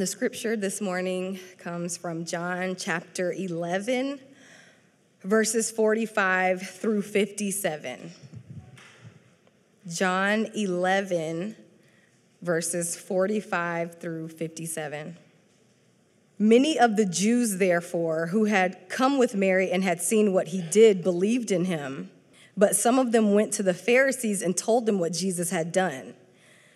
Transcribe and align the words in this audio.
The 0.00 0.06
scripture 0.06 0.56
this 0.56 0.80
morning 0.80 1.38
comes 1.58 1.98
from 1.98 2.24
John 2.24 2.74
chapter 2.74 3.34
11, 3.34 4.18
verses 5.22 5.70
45 5.70 6.62
through 6.62 7.02
57. 7.02 8.10
John 9.86 10.46
11, 10.54 11.54
verses 12.40 12.96
45 12.96 14.00
through 14.00 14.28
57. 14.28 15.18
Many 16.38 16.78
of 16.78 16.96
the 16.96 17.04
Jews, 17.04 17.58
therefore, 17.58 18.28
who 18.28 18.46
had 18.46 18.88
come 18.88 19.18
with 19.18 19.34
Mary 19.34 19.70
and 19.70 19.84
had 19.84 20.00
seen 20.00 20.32
what 20.32 20.48
he 20.48 20.62
did, 20.62 21.04
believed 21.04 21.52
in 21.52 21.66
him. 21.66 22.10
But 22.56 22.74
some 22.74 22.98
of 22.98 23.12
them 23.12 23.34
went 23.34 23.52
to 23.52 23.62
the 23.62 23.74
Pharisees 23.74 24.40
and 24.40 24.56
told 24.56 24.86
them 24.86 24.98
what 24.98 25.12
Jesus 25.12 25.50
had 25.50 25.72
done. 25.72 26.14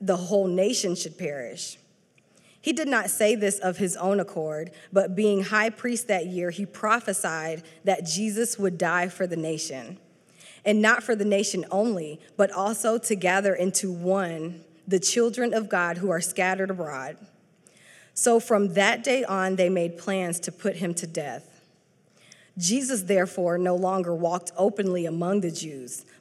the 0.00 0.16
whole 0.16 0.46
nation 0.46 0.94
should 0.94 1.18
perish. 1.18 1.78
He 2.60 2.72
did 2.72 2.88
not 2.88 3.10
say 3.10 3.36
this 3.36 3.58
of 3.60 3.76
his 3.76 3.96
own 3.96 4.18
accord, 4.18 4.72
but 4.92 5.14
being 5.14 5.44
high 5.44 5.70
priest 5.70 6.08
that 6.08 6.26
year, 6.26 6.50
he 6.50 6.66
prophesied 6.66 7.62
that 7.84 8.04
Jesus 8.04 8.58
would 8.58 8.76
die 8.76 9.08
for 9.08 9.26
the 9.26 9.36
nation. 9.36 9.98
And 10.64 10.82
not 10.82 11.04
for 11.04 11.14
the 11.14 11.24
nation 11.24 11.64
only, 11.70 12.20
but 12.36 12.50
also 12.50 12.98
to 12.98 13.14
gather 13.14 13.54
into 13.54 13.92
one 13.92 14.64
the 14.88 14.98
children 14.98 15.54
of 15.54 15.68
God 15.68 15.98
who 15.98 16.10
are 16.10 16.20
scattered 16.20 16.70
abroad. 16.70 17.16
So 18.14 18.40
from 18.40 18.74
that 18.74 19.04
day 19.04 19.22
on, 19.24 19.56
they 19.56 19.68
made 19.68 19.98
plans 19.98 20.40
to 20.40 20.50
put 20.50 20.76
him 20.76 20.94
to 20.94 21.06
death. 21.06 21.60
Jesus, 22.58 23.02
therefore, 23.02 23.58
no 23.58 23.76
longer 23.76 24.14
walked 24.14 24.50
openly 24.56 25.04
among 25.04 25.42
the 25.42 25.50
Jews, 25.50 26.04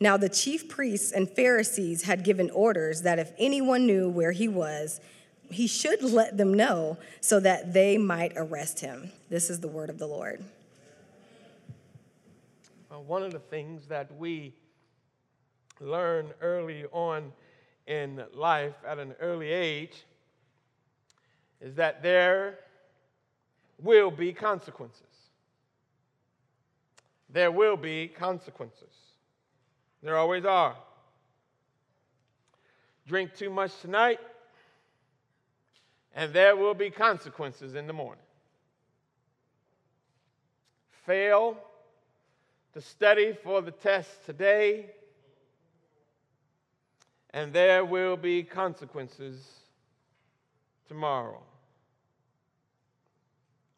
Now, 0.00 0.16
the 0.16 0.28
chief 0.28 0.68
priests 0.68 1.10
and 1.10 1.28
Pharisees 1.28 2.02
had 2.02 2.22
given 2.22 2.50
orders 2.50 3.02
that 3.02 3.18
if 3.18 3.32
anyone 3.38 3.86
knew 3.86 4.08
where 4.08 4.32
he 4.32 4.46
was, 4.46 5.00
he 5.50 5.66
should 5.66 6.02
let 6.02 6.36
them 6.36 6.54
know 6.54 6.98
so 7.20 7.40
that 7.40 7.72
they 7.72 7.98
might 7.98 8.32
arrest 8.36 8.80
him. 8.80 9.10
This 9.28 9.50
is 9.50 9.60
the 9.60 9.68
word 9.68 9.90
of 9.90 9.98
the 9.98 10.06
Lord. 10.06 10.44
Uh, 12.90 13.00
one 13.00 13.22
of 13.22 13.32
the 13.32 13.38
things 13.38 13.86
that 13.86 14.14
we 14.16 14.54
learn 15.80 16.28
early 16.40 16.84
on 16.92 17.32
in 17.86 18.22
life 18.34 18.74
at 18.86 18.98
an 18.98 19.14
early 19.20 19.48
age 19.48 20.04
is 21.60 21.74
that 21.74 22.02
there 22.02 22.58
will 23.82 24.10
be 24.10 24.32
consequences. 24.32 25.02
There 27.30 27.50
will 27.50 27.76
be 27.76 28.08
consequences. 28.08 29.07
There 30.02 30.16
always 30.16 30.44
are. 30.44 30.76
Drink 33.06 33.34
too 33.34 33.50
much 33.50 33.72
tonight, 33.80 34.20
and 36.14 36.32
there 36.32 36.56
will 36.56 36.74
be 36.74 36.90
consequences 36.90 37.74
in 37.74 37.86
the 37.86 37.92
morning. 37.92 38.22
Fail 41.06 41.56
to 42.74 42.80
study 42.80 43.32
for 43.42 43.62
the 43.62 43.70
test 43.70 44.26
today, 44.26 44.90
and 47.30 47.52
there 47.52 47.84
will 47.84 48.16
be 48.16 48.42
consequences 48.42 49.42
tomorrow. 50.86 51.42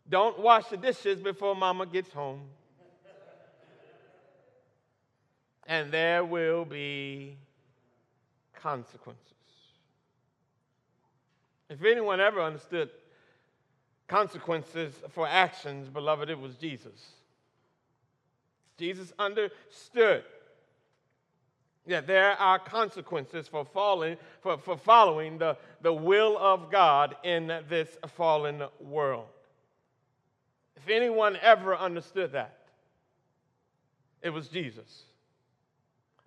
Don't 0.09 0.41
wash 0.41 0.67
the 0.67 0.77
dishes 0.77 1.21
before 1.21 1.55
mama 1.55 1.87
gets 1.87 2.13
home 2.13 2.41
and 5.71 5.93
there 5.93 6.25
will 6.25 6.65
be 6.65 7.37
consequences. 8.55 9.23
If 11.71 11.85
anyone 11.85 12.19
ever 12.21 12.43
understood 12.43 12.91
consequences 14.09 14.93
for 15.11 15.29
actions, 15.29 15.89
beloved, 15.89 16.29
it 16.29 16.41
was 16.41 16.57
Jesus. 16.57 17.11
Jesus 18.79 19.13
understood 19.17 20.25
that 21.87 22.09
there 22.09 22.33
are 22.33 22.59
consequences 22.59 23.47
for 23.47 23.65
falling, 23.65 24.17
for, 24.41 24.59
for 24.59 24.77
following 24.77 25.39
the, 25.39 25.57
the 25.83 25.93
will 25.93 26.37
of 26.37 26.73
God 26.73 27.15
in 27.23 27.47
this 27.69 27.97
fallen 28.17 28.65
world. 28.81 29.29
If 30.75 30.89
anyone 30.89 31.39
ever 31.41 31.77
understood 31.77 32.33
that, 32.33 32.59
it 34.21 34.31
was 34.31 34.49
Jesus. 34.49 35.05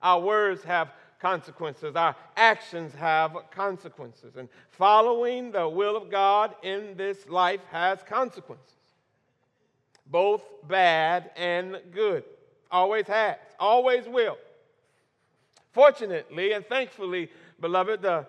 Our 0.04 0.20
words 0.20 0.64
have 0.66 0.92
consequences, 1.24 1.96
our 1.96 2.14
actions 2.36 2.94
have 2.96 3.38
consequences. 3.50 4.36
And 4.36 4.50
following 4.72 5.52
the 5.52 5.68
will 5.68 5.96
of 5.96 6.12
God 6.12 6.54
in 6.62 6.98
this 6.98 7.30
life 7.30 7.62
has 7.72 8.04
consequences, 8.04 8.76
both 10.06 10.44
bad 10.68 11.32
and 11.38 11.80
good. 11.92 12.26
Always 12.70 13.08
has, 13.08 13.38
always 13.58 14.06
will. 14.06 14.38
Fortunately 15.72 16.52
and 16.52 16.66
thankfully, 16.68 17.32
beloved, 17.62 18.02
the, 18.02 18.26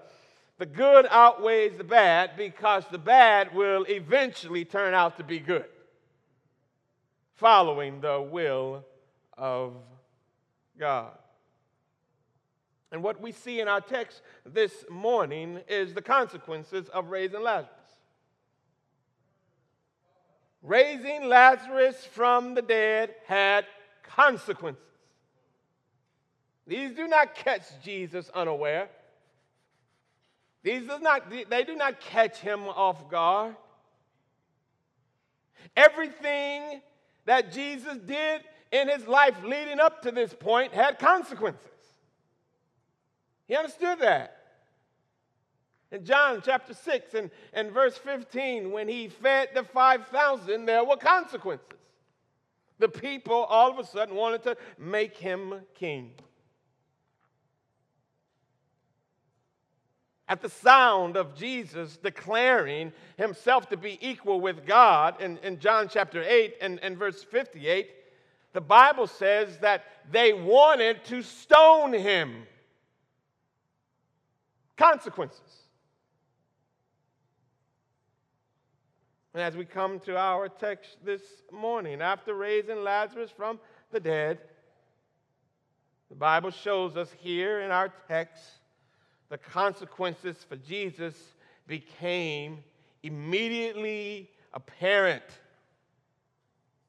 the 0.58 0.66
good 0.66 1.06
outweighs 1.10 1.76
the 1.76 1.84
bad 1.84 2.36
because 2.36 2.84
the 2.92 2.98
bad 2.98 3.52
will 3.52 3.84
eventually 3.88 4.64
turn 4.64 4.94
out 4.94 5.16
to 5.16 5.24
be 5.24 5.40
good, 5.40 5.66
following 7.34 8.00
the 8.00 8.22
will 8.22 8.84
of 9.36 9.74
God. 10.78 11.10
And 12.94 13.02
what 13.02 13.20
we 13.20 13.32
see 13.32 13.58
in 13.58 13.66
our 13.66 13.80
text 13.80 14.22
this 14.46 14.84
morning 14.88 15.58
is 15.68 15.94
the 15.94 16.00
consequences 16.00 16.88
of 16.90 17.10
raising 17.10 17.42
Lazarus. 17.42 17.74
Raising 20.62 21.28
Lazarus 21.28 22.06
from 22.12 22.54
the 22.54 22.62
dead 22.62 23.16
had 23.26 23.66
consequences. 24.04 24.84
These 26.68 26.92
do 26.92 27.08
not 27.08 27.34
catch 27.34 27.62
Jesus 27.82 28.30
unaware. 28.32 28.88
These 30.62 30.82
do 30.82 31.00
not, 31.00 31.28
they 31.50 31.64
do 31.64 31.74
not 31.74 32.00
catch 32.00 32.38
him 32.38 32.60
off 32.60 33.10
guard. 33.10 33.56
Everything 35.76 36.80
that 37.24 37.50
Jesus 37.50 37.98
did 38.06 38.42
in 38.70 38.88
his 38.88 39.08
life 39.08 39.34
leading 39.42 39.80
up 39.80 40.02
to 40.02 40.12
this 40.12 40.32
point 40.32 40.72
had 40.72 41.00
consequences. 41.00 41.73
He 43.46 43.56
understood 43.56 43.98
that. 44.00 44.36
In 45.92 46.04
John 46.04 46.42
chapter 46.44 46.74
6 46.74 47.14
and, 47.14 47.30
and 47.52 47.70
verse 47.70 47.96
15, 47.96 48.72
when 48.72 48.88
he 48.88 49.08
fed 49.08 49.50
the 49.54 49.62
5,000, 49.62 50.64
there 50.66 50.84
were 50.84 50.96
consequences. 50.96 51.68
The 52.78 52.88
people 52.88 53.44
all 53.44 53.70
of 53.70 53.78
a 53.78 53.86
sudden 53.86 54.16
wanted 54.16 54.42
to 54.44 54.56
make 54.76 55.16
him 55.16 55.60
king. 55.74 56.12
At 60.26 60.40
the 60.40 60.48
sound 60.48 61.16
of 61.16 61.36
Jesus 61.36 61.96
declaring 61.98 62.92
himself 63.16 63.68
to 63.68 63.76
be 63.76 63.98
equal 64.00 64.40
with 64.40 64.66
God 64.66 65.20
in, 65.20 65.36
in 65.38 65.60
John 65.60 65.88
chapter 65.88 66.24
8 66.26 66.56
and, 66.60 66.80
and 66.82 66.96
verse 66.96 67.22
58, 67.22 67.90
the 68.52 68.60
Bible 68.60 69.06
says 69.06 69.58
that 69.58 69.84
they 70.10 70.32
wanted 70.32 71.04
to 71.04 71.22
stone 71.22 71.92
him 71.92 72.46
consequences. 74.76 75.40
And 79.32 79.42
as 79.42 79.56
we 79.56 79.64
come 79.64 79.98
to 80.00 80.16
our 80.16 80.48
text 80.48 80.96
this 81.04 81.22
morning, 81.50 82.00
after 82.00 82.34
raising 82.34 82.84
Lazarus 82.84 83.30
from 83.30 83.58
the 83.94 84.00
dead. 84.00 84.38
The 86.10 86.16
Bible 86.16 86.50
shows 86.50 86.96
us 86.96 87.08
here 87.18 87.60
in 87.60 87.70
our 87.70 87.90
text 88.08 88.42
the 89.30 89.38
consequences 89.38 90.36
for 90.46 90.56
Jesus 90.56 91.14
became 91.66 92.58
immediately 93.02 94.30
apparent. 94.52 95.22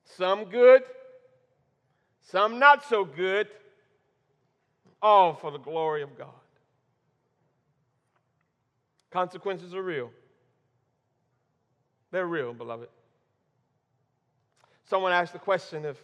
Some 0.03 0.45
good, 0.45 0.83
some 2.21 2.59
not 2.59 2.83
so 2.85 3.05
good, 3.05 3.47
all 5.01 5.33
for 5.33 5.51
the 5.51 5.59
glory 5.59 6.01
of 6.01 6.17
God. 6.17 6.44
Consequences 9.15 9.73
are 9.73 9.81
real. 9.81 10.11
They're 12.11 12.27
real, 12.27 12.51
beloved. 12.51 12.89
Someone 14.83 15.13
asked 15.13 15.31
the 15.31 15.39
question 15.39 15.85
if 15.85 16.03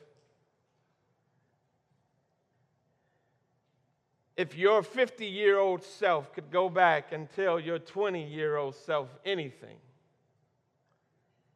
if 4.38 4.56
your 4.56 4.82
50 4.82 5.26
year 5.26 5.60
old 5.60 5.84
self 5.84 6.32
could 6.32 6.50
go 6.50 6.70
back 6.70 7.12
and 7.12 7.28
tell 7.36 7.60
your 7.60 7.80
20 7.80 8.24
year 8.24 8.56
old 8.56 8.76
self 8.76 9.10
anything, 9.26 9.76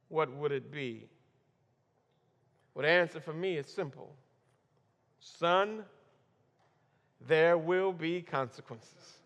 what 0.09 0.29
would 0.33 0.51
it 0.51 0.73
be? 0.73 1.05
Well, 2.73 2.83
the 2.83 2.89
answer 2.89 3.21
for 3.21 3.31
me 3.31 3.55
is 3.55 3.67
simple 3.67 4.13
Son, 5.21 5.85
there 7.25 7.57
will 7.57 7.93
be 7.93 8.21
consequences. 8.21 9.19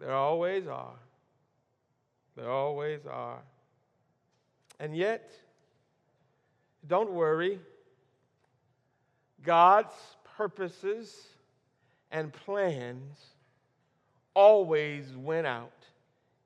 There 0.00 0.14
always 0.14 0.66
are. 0.66 0.98
There 2.34 2.50
always 2.50 3.00
are. 3.06 3.42
And 4.78 4.96
yet, 4.96 5.30
don't 6.88 7.12
worry. 7.12 7.60
God's 9.42 9.94
purposes 10.38 11.14
and 12.10 12.32
plans 12.32 13.18
always 14.34 15.14
went 15.14 15.46
out 15.46 15.84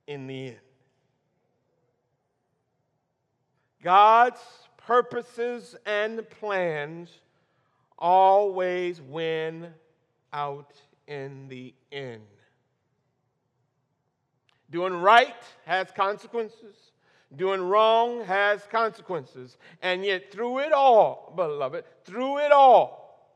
in 0.09 0.27
the 0.27 0.49
end. 0.49 0.57
God's 3.85 4.41
purposes 4.79 5.77
and 5.87 6.29
plans 6.29 7.11
always 7.97 9.01
win 9.01 9.69
out 10.33 10.73
in 11.07 11.47
the 11.49 11.73
end. 11.93 12.23
Doing 14.75 14.95
right 14.95 15.37
has 15.67 15.93
consequences. 15.93 16.75
Doing 17.37 17.63
wrong 17.63 18.25
has 18.25 18.61
consequences. 18.65 19.57
And 19.81 20.05
yet, 20.05 20.33
through 20.33 20.59
it 20.59 20.73
all, 20.73 21.33
beloved, 21.37 21.85
through 22.05 22.39
it 22.39 22.51
all, 22.51 23.31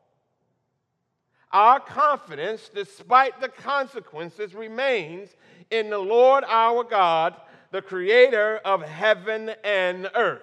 our 1.53 1.79
confidence, 1.79 2.69
despite 2.75 3.41
the 3.41 3.51
consequences, 3.51 4.53
remains 4.53 5.37
in 5.71 5.91
the 5.91 5.99
Lord 5.99 6.43
our 6.43 6.83
God, 6.83 7.37
the 7.71 7.83
creator 7.83 8.57
of 8.65 8.83
heaven 8.83 9.53
and 9.63 10.11
earth. 10.17 10.43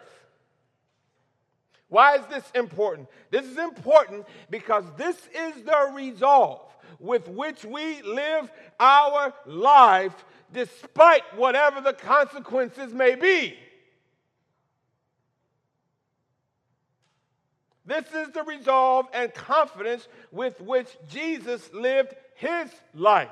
Why 1.89 2.15
is 2.15 2.25
this 2.27 2.49
important? 2.55 3.09
This 3.31 3.45
is 3.45 3.57
important 3.57 4.25
because 4.49 4.85
this 4.95 5.17
is 5.35 5.61
the 5.61 5.91
resolve 5.93 6.71
with 7.01 7.27
which 7.27 7.65
we 7.65 8.01
live 8.01 8.49
our 8.79 9.33
life 9.45 10.23
despite 10.55 11.21
whatever 11.35 11.81
the 11.81 11.91
consequences 11.91 12.93
may 12.93 13.13
be. 13.15 13.55
This 17.85 18.05
is 18.15 18.29
the 18.33 18.41
resolve 18.43 19.07
and 19.13 19.31
confidence 19.33 20.07
with 20.31 20.59
which 20.61 20.87
Jesus 21.09 21.71
lived 21.73 22.15
his 22.35 22.69
life. 22.95 23.27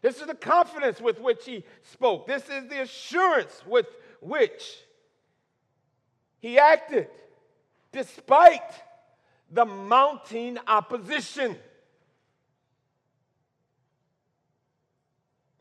This 0.00 0.18
is 0.18 0.26
the 0.26 0.34
confidence 0.34 1.00
with 1.00 1.20
which 1.20 1.44
he 1.44 1.62
spoke. 1.82 2.26
This 2.26 2.48
is 2.48 2.66
the 2.68 2.82
assurance 2.82 3.62
with 3.66 3.86
which 4.20 4.78
he 6.40 6.58
acted, 6.58 7.08
despite 7.92 8.72
the 9.50 9.66
mounting 9.66 10.58
opposition. 10.66 11.56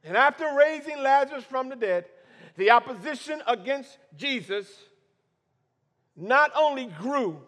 And 0.04 0.18
after 0.18 0.46
raising 0.58 1.02
Lazarus 1.02 1.44
from 1.44 1.70
the 1.70 1.76
dead, 1.76 2.06
the 2.58 2.72
opposition 2.72 3.42
against 3.48 3.98
Jesus 4.18 4.68
not 6.16 6.52
only 6.56 6.86
grew, 6.86 7.40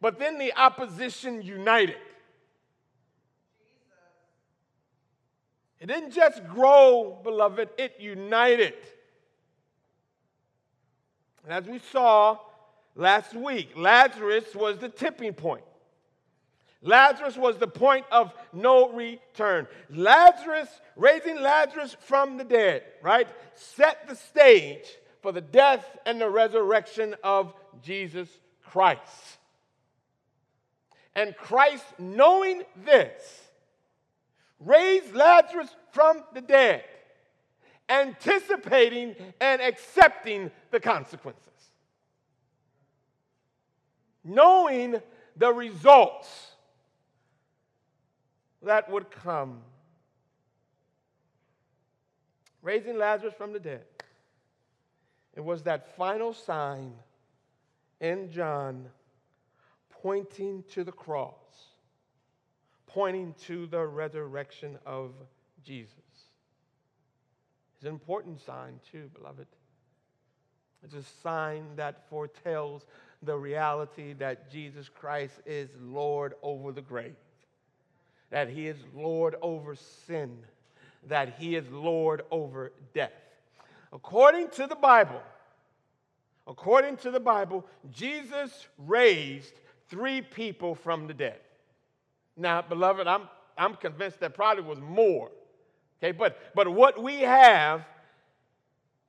but 0.00 0.18
then 0.18 0.38
the 0.38 0.52
opposition 0.54 1.42
united. 1.42 1.96
It 5.78 5.86
didn't 5.86 6.12
just 6.12 6.46
grow, 6.46 7.18
beloved, 7.22 7.70
it 7.78 7.96
united. 7.98 8.74
And 11.44 11.52
as 11.52 11.64
we 11.64 11.78
saw 11.78 12.38
last 12.94 13.34
week, 13.34 13.70
Lazarus 13.76 14.54
was 14.54 14.78
the 14.78 14.90
tipping 14.90 15.32
point. 15.32 15.64
Lazarus 16.82 17.36
was 17.36 17.58
the 17.58 17.66
point 17.66 18.06
of 18.10 18.32
no 18.52 18.90
return. 18.90 19.66
Lazarus, 19.90 20.68
raising 20.96 21.40
Lazarus 21.40 21.96
from 22.00 22.38
the 22.38 22.44
dead, 22.44 22.82
right, 23.02 23.28
set 23.54 24.08
the 24.08 24.16
stage 24.16 24.86
for 25.20 25.30
the 25.32 25.42
death 25.42 25.84
and 26.06 26.20
the 26.20 26.30
resurrection 26.30 27.14
of 27.22 27.52
Jesus 27.82 28.28
Christ. 28.64 29.38
And 31.14 31.36
Christ, 31.36 31.84
knowing 31.98 32.62
this, 32.84 33.48
raised 34.58 35.14
Lazarus 35.14 35.68
from 35.92 36.22
the 36.32 36.40
dead, 36.40 36.84
anticipating 37.90 39.16
and 39.40 39.60
accepting 39.60 40.50
the 40.70 40.80
consequences. 40.80 41.42
Knowing 44.24 45.00
the 45.36 45.52
results 45.52 46.49
that 48.62 48.90
would 48.90 49.10
come. 49.10 49.62
Raising 52.62 52.98
Lazarus 52.98 53.34
from 53.36 53.52
the 53.52 53.60
dead. 53.60 53.84
It 55.34 55.40
was 55.40 55.62
that 55.62 55.96
final 55.96 56.34
sign 56.34 56.92
in 58.00 58.30
John 58.30 58.86
pointing 60.02 60.64
to 60.72 60.84
the 60.84 60.92
cross, 60.92 61.34
pointing 62.86 63.34
to 63.46 63.66
the 63.66 63.86
resurrection 63.86 64.78
of 64.84 65.12
Jesus. 65.64 65.94
It's 67.74 67.84
an 67.84 67.88
important 67.88 68.40
sign, 68.40 68.80
too, 68.90 69.10
beloved. 69.14 69.46
It's 70.82 70.94
a 70.94 71.02
sign 71.22 71.64
that 71.76 72.08
foretells 72.10 72.84
the 73.22 73.36
reality 73.36 74.14
that 74.14 74.50
Jesus 74.50 74.88
Christ 74.88 75.34
is 75.46 75.70
Lord 75.80 76.34
over 76.42 76.72
the 76.72 76.82
grave 76.82 77.16
that 78.30 78.48
he 78.48 78.66
is 78.66 78.76
Lord 78.94 79.36
over 79.42 79.74
sin, 79.74 80.36
that 81.08 81.34
he 81.38 81.56
is 81.56 81.68
Lord 81.70 82.22
over 82.30 82.72
death. 82.94 83.12
According 83.92 84.50
to 84.50 84.66
the 84.66 84.76
Bible, 84.76 85.20
according 86.46 86.96
to 86.98 87.10
the 87.10 87.20
Bible, 87.20 87.66
Jesus 87.90 88.68
raised 88.78 89.54
three 89.88 90.22
people 90.22 90.74
from 90.74 91.06
the 91.06 91.14
dead. 91.14 91.40
Now, 92.36 92.62
beloved, 92.62 93.06
I'm, 93.06 93.28
I'm 93.58 93.74
convinced 93.74 94.20
that 94.20 94.34
probably 94.34 94.62
was 94.62 94.78
more. 94.78 95.30
Okay, 96.02 96.12
but, 96.12 96.38
but 96.54 96.68
what 96.68 97.02
we 97.02 97.20
have 97.20 97.84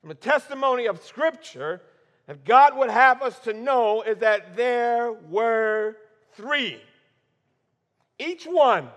from 0.02 0.10
the 0.10 0.16
testimony 0.16 0.88
of 0.88 1.02
Scripture 1.04 1.82
that 2.28 2.44
God 2.44 2.76
would 2.76 2.90
have 2.90 3.22
us 3.22 3.38
to 3.40 3.54
know 3.54 4.02
is 4.02 4.18
that 4.18 4.56
there 4.56 5.12
were 5.12 5.96
three. 6.34 6.82
Each 8.18 8.46
one 8.46 8.90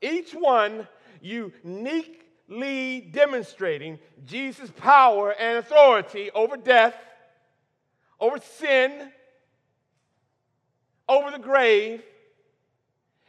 each 0.00 0.32
one 0.32 0.86
uniquely 1.20 3.00
demonstrating 3.10 3.98
Jesus' 4.24 4.70
power 4.76 5.32
and 5.32 5.58
authority 5.58 6.30
over 6.32 6.56
death, 6.56 6.94
over 8.20 8.38
sin, 8.38 9.10
over 11.08 11.30
the 11.30 11.38
grave 11.38 12.02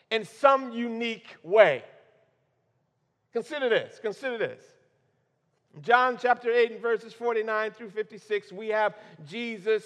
in 0.09 0.25
some 0.25 0.71
unique 0.71 1.36
way. 1.43 1.83
Consider 3.33 3.69
this, 3.69 4.00
consider 4.01 4.38
this. 4.38 4.63
John 5.81 6.17
chapter 6.19 6.51
8 6.51 6.71
and 6.71 6.81
verses 6.81 7.13
49 7.13 7.71
through 7.71 7.91
56, 7.91 8.51
we 8.51 8.69
have 8.69 8.95
Jesus, 9.27 9.83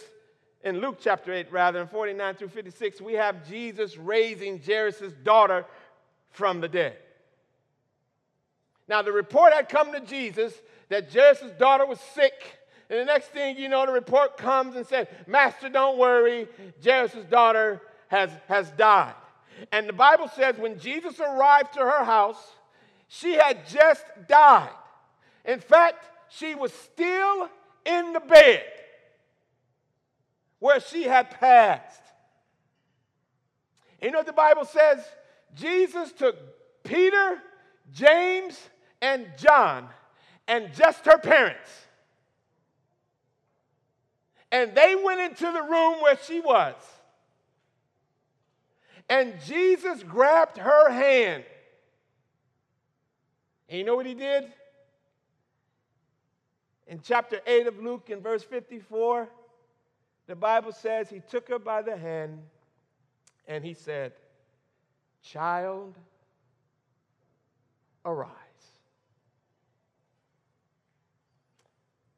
in 0.64 0.80
Luke 0.80 1.00
chapter 1.02 1.34
8 1.34 1.52
rather, 1.52 1.82
in 1.82 1.88
49 1.88 2.36
through 2.36 2.50
56, 2.50 3.02
we 3.02 3.14
have 3.14 3.48
Jesus 3.48 3.98
raising 3.98 4.62
Jairus' 4.62 5.14
daughter 5.24 5.66
from 6.32 6.62
the 6.62 6.68
dead. 6.68 6.98
Now, 8.88 9.02
the 9.02 9.12
report 9.12 9.54
had 9.54 9.70
come 9.70 9.94
to 9.94 10.00
Jesus 10.02 10.54
that 10.90 11.14
Jairus' 11.14 11.52
daughter 11.58 11.86
was 11.86 12.00
sick 12.00 12.58
And 12.92 13.00
the 13.00 13.06
next 13.06 13.28
thing 13.28 13.58
you 13.58 13.70
know, 13.70 13.86
the 13.86 13.94
report 13.94 14.36
comes 14.36 14.76
and 14.76 14.86
said, 14.86 15.08
Master, 15.26 15.70
don't 15.70 15.98
worry, 15.98 16.50
Jairus' 16.84 17.24
daughter 17.30 17.82
has, 18.10 18.30
has 18.50 18.70
died. 18.72 19.14
And 19.72 19.88
the 19.88 19.94
Bible 19.94 20.28
says 20.28 20.58
when 20.58 20.78
Jesus 20.78 21.22
arrived 21.22 21.74
to 21.76 21.80
her 21.80 22.04
house, 22.04 22.52
she 23.08 23.36
had 23.36 23.66
just 23.70 24.04
died. 24.28 24.74
In 25.46 25.62
fact, 25.62 26.04
she 26.28 26.54
was 26.54 26.74
still 26.74 27.50
in 27.86 28.12
the 28.12 28.20
bed 28.20 28.66
where 30.60 30.82
she 30.82 31.04
had 31.04 31.32
passed. 31.32 32.04
You 34.02 34.12
know 34.12 34.20
what 34.20 34.28
the 34.28 34.34
Bible 34.34 34.66
says? 34.66 35.00
Jesus 35.56 36.12
took 36.12 36.36
Peter, 36.84 37.42
James, 37.94 38.60
and 39.02 39.28
John, 39.38 39.88
and 40.48 40.74
just 40.74 41.06
her 41.06 41.18
parents. 41.18 41.70
And 44.52 44.76
they 44.76 44.96
went 44.96 45.22
into 45.22 45.52
the 45.52 45.62
room 45.62 46.02
where 46.02 46.18
she 46.26 46.40
was. 46.40 46.76
And 49.10 49.36
Jesus 49.46 50.04
grabbed 50.04 50.58
her 50.58 50.90
hand. 50.90 51.44
And 53.70 53.80
you 53.80 53.86
know 53.86 53.96
what 53.96 54.06
he 54.06 54.14
did? 54.14 54.52
In 56.88 57.00
chapter 57.02 57.40
8 57.48 57.68
of 57.68 57.80
Luke, 57.82 58.10
in 58.10 58.20
verse 58.20 58.44
54, 58.44 59.30
the 60.28 60.36
Bible 60.36 60.74
says 60.74 61.10
he 61.10 61.22
took 61.30 61.48
her 61.48 61.60
by 61.60 61.82
the 61.82 61.96
hand 61.96 62.40
and 63.48 63.64
he 63.64 63.74
said, 63.74 64.14
Child, 65.24 65.96
arise. 68.06 68.38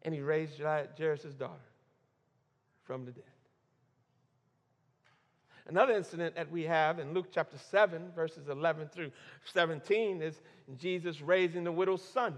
And 0.03 0.13
he 0.13 0.22
raised 0.22 0.60
Jairus' 0.60 1.33
daughter 1.38 1.53
from 2.83 3.05
the 3.05 3.12
dead. 3.12 3.24
Another 5.67 5.93
incident 5.93 6.36
that 6.36 6.51
we 6.51 6.63
have 6.63 7.00
in 7.00 7.13
Luke 7.13 7.27
chapter 7.31 7.57
7, 7.57 8.12
verses 8.13 8.50
11 8.50 8.89
through 8.89 9.12
17, 9.53 10.22
is 10.22 10.41
Jesus 10.77 11.22
raising 11.22 11.63
the 11.63 11.72
widow's 11.72 12.03
son. 12.03 12.38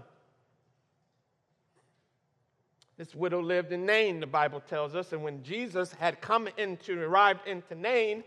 This 2.96 3.14
widow 3.14 3.42
lived 3.42 3.72
in 3.72 3.84
Nain, 3.84 4.20
the 4.20 4.26
Bible 4.26 4.60
tells 4.60 4.94
us, 4.94 5.12
and 5.12 5.22
when 5.22 5.42
Jesus 5.42 5.92
had 5.92 6.20
come 6.20 6.48
into, 6.56 6.98
arrived 7.02 7.46
into 7.46 7.74
Nain, 7.74 8.22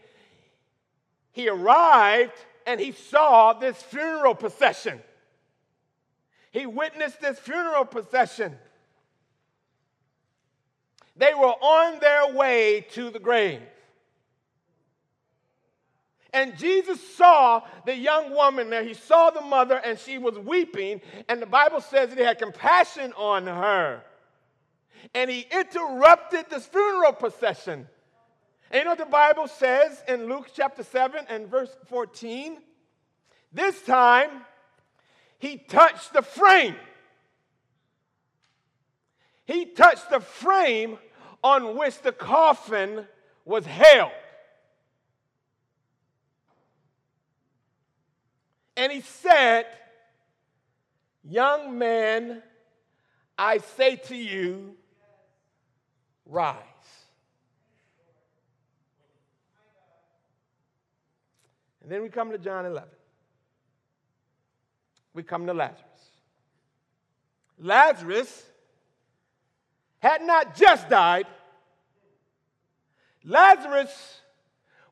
he 1.31 1.49
arrived 1.49 2.33
and 2.65 2.79
he 2.79 2.91
saw 2.91 3.53
this 3.53 3.81
funeral 3.81 4.35
procession. 4.35 5.01
He 6.51 6.65
witnessed 6.65 7.21
this 7.21 7.39
funeral 7.39 7.85
procession. 7.85 8.55
They 11.15 11.33
were 11.33 11.47
on 11.47 11.99
their 11.99 12.33
way 12.33 12.85
to 12.91 13.09
the 13.09 13.19
grave. 13.19 13.61
And 16.31 16.57
Jesus 16.57 17.01
saw 17.15 17.63
the 17.85 17.95
young 17.95 18.31
woman 18.31 18.69
there. 18.69 18.83
He 18.83 18.93
saw 18.93 19.29
the 19.31 19.41
mother, 19.41 19.81
and 19.83 19.97
she 19.97 20.17
was 20.17 20.37
weeping. 20.37 21.01
And 21.27 21.41
the 21.41 21.47
Bible 21.47 21.81
says 21.81 22.09
that 22.09 22.17
he 22.17 22.23
had 22.23 22.37
compassion 22.37 23.13
on 23.17 23.47
her. 23.47 24.03
And 25.15 25.29
he 25.29 25.47
interrupted 25.51 26.45
this 26.49 26.65
funeral 26.67 27.13
procession. 27.13 27.87
And 28.71 28.79
you 28.79 28.83
know 28.83 28.91
what 28.91 28.99
the 28.99 29.05
Bible 29.05 29.47
says 29.47 30.03
in 30.07 30.27
Luke 30.27 30.49
chapter 30.53 30.83
7 30.83 31.25
and 31.27 31.47
verse 31.47 31.75
14? 31.87 32.57
This 33.51 33.81
time, 33.81 34.29
he 35.39 35.57
touched 35.57 36.13
the 36.13 36.21
frame. 36.21 36.75
He 39.45 39.65
touched 39.65 40.11
the 40.11 40.19
frame 40.19 40.99
on 41.43 41.77
which 41.77 41.99
the 42.01 42.11
coffin 42.11 43.07
was 43.43 43.65
held. 43.65 44.11
And 48.77 48.91
he 48.91 49.01
said, 49.01 49.65
Young 51.23 51.77
man, 51.77 52.43
I 53.37 53.57
say 53.57 53.95
to 53.95 54.15
you, 54.15 54.75
rise. 56.25 56.55
And 61.81 61.91
then 61.91 62.01
we 62.01 62.09
come 62.09 62.31
to 62.31 62.37
John 62.37 62.65
11. 62.65 62.89
We 65.13 65.23
come 65.23 65.45
to 65.47 65.53
Lazarus. 65.53 65.83
Lazarus 67.57 68.43
had 69.99 70.21
not 70.21 70.55
just 70.55 70.89
died, 70.89 71.27
Lazarus 73.23 74.21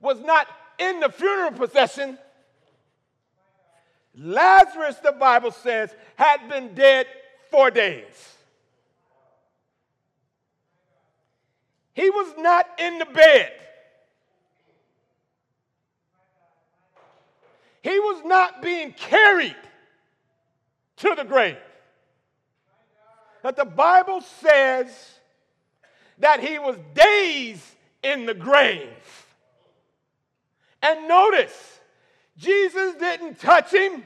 was 0.01 0.19
not 0.21 0.47
in 0.77 0.99
the 0.99 1.09
funeral 1.09 1.51
procession. 1.51 2.17
Lazarus, 4.15 4.97
the 4.97 5.11
Bible 5.11 5.51
says, 5.51 5.95
had 6.15 6.49
been 6.49 6.73
dead 6.73 7.05
four 7.51 7.71
days. 7.71 8.35
He 11.93 12.09
was 12.09 12.33
not 12.37 12.67
in 12.79 12.99
the 12.99 13.05
bed. 13.05 13.51
He 17.87 17.99
was 18.01 18.21
not 18.25 18.61
being 18.61 18.91
carried 18.91 19.55
to 20.97 21.15
the 21.15 21.23
grave. 21.23 21.55
But 23.41 23.55
the 23.55 23.63
Bible 23.63 24.19
says 24.41 24.87
that 26.17 26.41
he 26.41 26.59
was 26.59 26.75
days 26.93 27.65
in 28.03 28.25
the 28.25 28.33
grave. 28.33 28.89
And 30.81 31.07
notice, 31.07 31.79
Jesus 32.37 32.95
didn't 32.95 33.39
touch 33.39 33.71
him. 33.71 34.03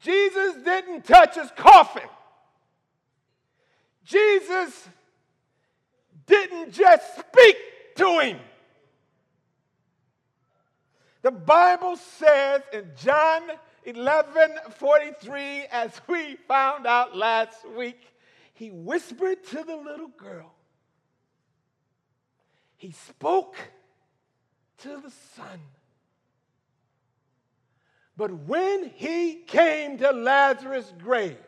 Jesus 0.00 0.54
didn't 0.64 1.04
touch 1.04 1.34
his 1.34 1.50
coffin. 1.56 2.08
Jesus 4.06 4.88
didn't 6.26 6.72
just 6.72 7.18
speak 7.18 7.56
to 7.96 8.20
him. 8.20 8.38
The 11.22 11.30
Bible 11.30 11.96
says 11.96 12.62
in 12.72 12.90
John 12.96 13.42
11 13.84 14.50
43, 14.76 15.64
as 15.72 15.90
we 16.06 16.36
found 16.46 16.86
out 16.86 17.16
last 17.16 17.56
week, 17.76 18.00
he 18.54 18.70
whispered 18.70 19.44
to 19.46 19.64
the 19.64 19.76
little 19.76 20.08
girl. 20.16 20.52
He 22.76 22.92
spoke 22.92 23.56
to 24.78 24.88
the 24.88 25.10
son. 25.36 25.60
But 28.16 28.32
when 28.32 28.90
he 28.94 29.34
came 29.46 29.98
to 29.98 30.10
Lazarus' 30.10 30.92
grave, 31.02 31.38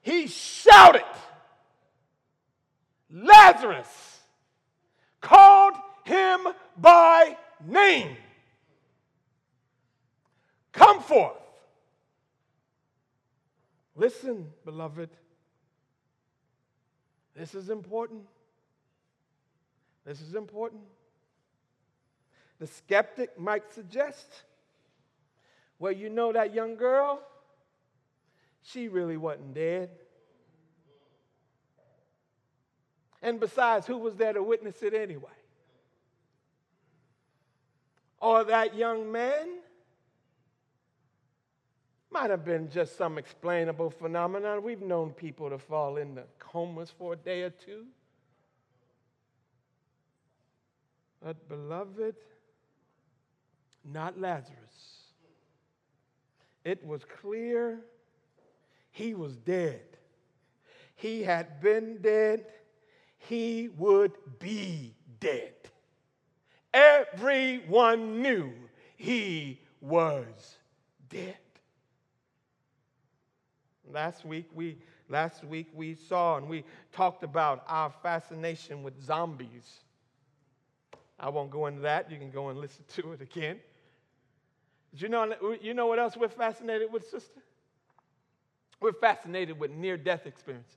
he 0.00 0.26
shouted, 0.26 1.02
Lazarus, 3.10 4.20
called 5.20 5.74
him 6.04 6.46
by 6.76 7.36
name. 7.66 8.16
Come 10.74 11.00
forth. 11.00 11.38
Listen, 13.96 14.52
beloved. 14.64 15.08
This 17.36 17.54
is 17.54 17.70
important. 17.70 18.22
This 20.04 20.20
is 20.20 20.34
important. 20.34 20.82
The 22.58 22.66
skeptic 22.66 23.38
might 23.38 23.72
suggest, 23.72 24.26
well, 25.78 25.92
you 25.92 26.10
know 26.10 26.32
that 26.32 26.54
young 26.54 26.76
girl? 26.76 27.20
She 28.62 28.88
really 28.88 29.16
wasn't 29.16 29.54
dead. 29.54 29.90
And 33.22 33.40
besides, 33.40 33.86
who 33.86 33.96
was 33.96 34.16
there 34.16 34.32
to 34.32 34.42
witness 34.42 34.82
it 34.82 34.92
anyway? 34.92 35.30
Or 38.20 38.44
that 38.44 38.74
young 38.74 39.10
man? 39.10 39.48
Might 42.14 42.30
have 42.30 42.44
been 42.44 42.70
just 42.70 42.96
some 42.96 43.18
explainable 43.18 43.90
phenomenon. 43.90 44.62
We've 44.62 44.80
known 44.80 45.10
people 45.10 45.50
to 45.50 45.58
fall 45.58 45.96
into 45.96 46.22
comas 46.38 46.88
for 46.88 47.14
a 47.14 47.16
day 47.16 47.42
or 47.42 47.50
two. 47.50 47.86
But, 51.20 51.48
beloved, 51.48 52.14
not 53.84 54.20
Lazarus. 54.20 55.08
It 56.64 56.86
was 56.86 57.04
clear 57.04 57.80
he 58.92 59.14
was 59.14 59.34
dead. 59.34 59.82
He 60.94 61.24
had 61.24 61.60
been 61.60 61.98
dead. 62.00 62.46
He 63.18 63.70
would 63.76 64.12
be 64.38 64.94
dead. 65.18 65.54
Everyone 66.72 68.22
knew 68.22 68.52
he 68.96 69.58
was 69.80 70.58
dead. 71.08 71.38
Last 73.94 74.24
week 74.24 74.46
we 74.52 74.76
last 75.08 75.44
week 75.44 75.68
we 75.72 75.94
saw 75.94 76.36
and 76.36 76.48
we 76.48 76.64
talked 76.90 77.22
about 77.22 77.62
our 77.68 77.92
fascination 78.02 78.82
with 78.82 79.00
zombies. 79.00 79.78
I 81.20 81.28
won't 81.28 81.52
go 81.52 81.66
into 81.66 81.82
that. 81.82 82.10
You 82.10 82.18
can 82.18 82.32
go 82.32 82.48
and 82.48 82.58
listen 82.58 82.84
to 82.96 83.12
it 83.12 83.20
again. 83.20 83.60
But 84.90 85.00
you 85.00 85.08
know, 85.08 85.32
you 85.62 85.74
know 85.74 85.86
what 85.86 86.00
else 86.00 86.16
we're 86.16 86.28
fascinated 86.28 86.92
with, 86.92 87.08
sister? 87.08 87.40
We're 88.80 88.94
fascinated 88.94 89.60
with 89.60 89.70
near 89.70 89.96
death 89.96 90.26
experiences. 90.26 90.74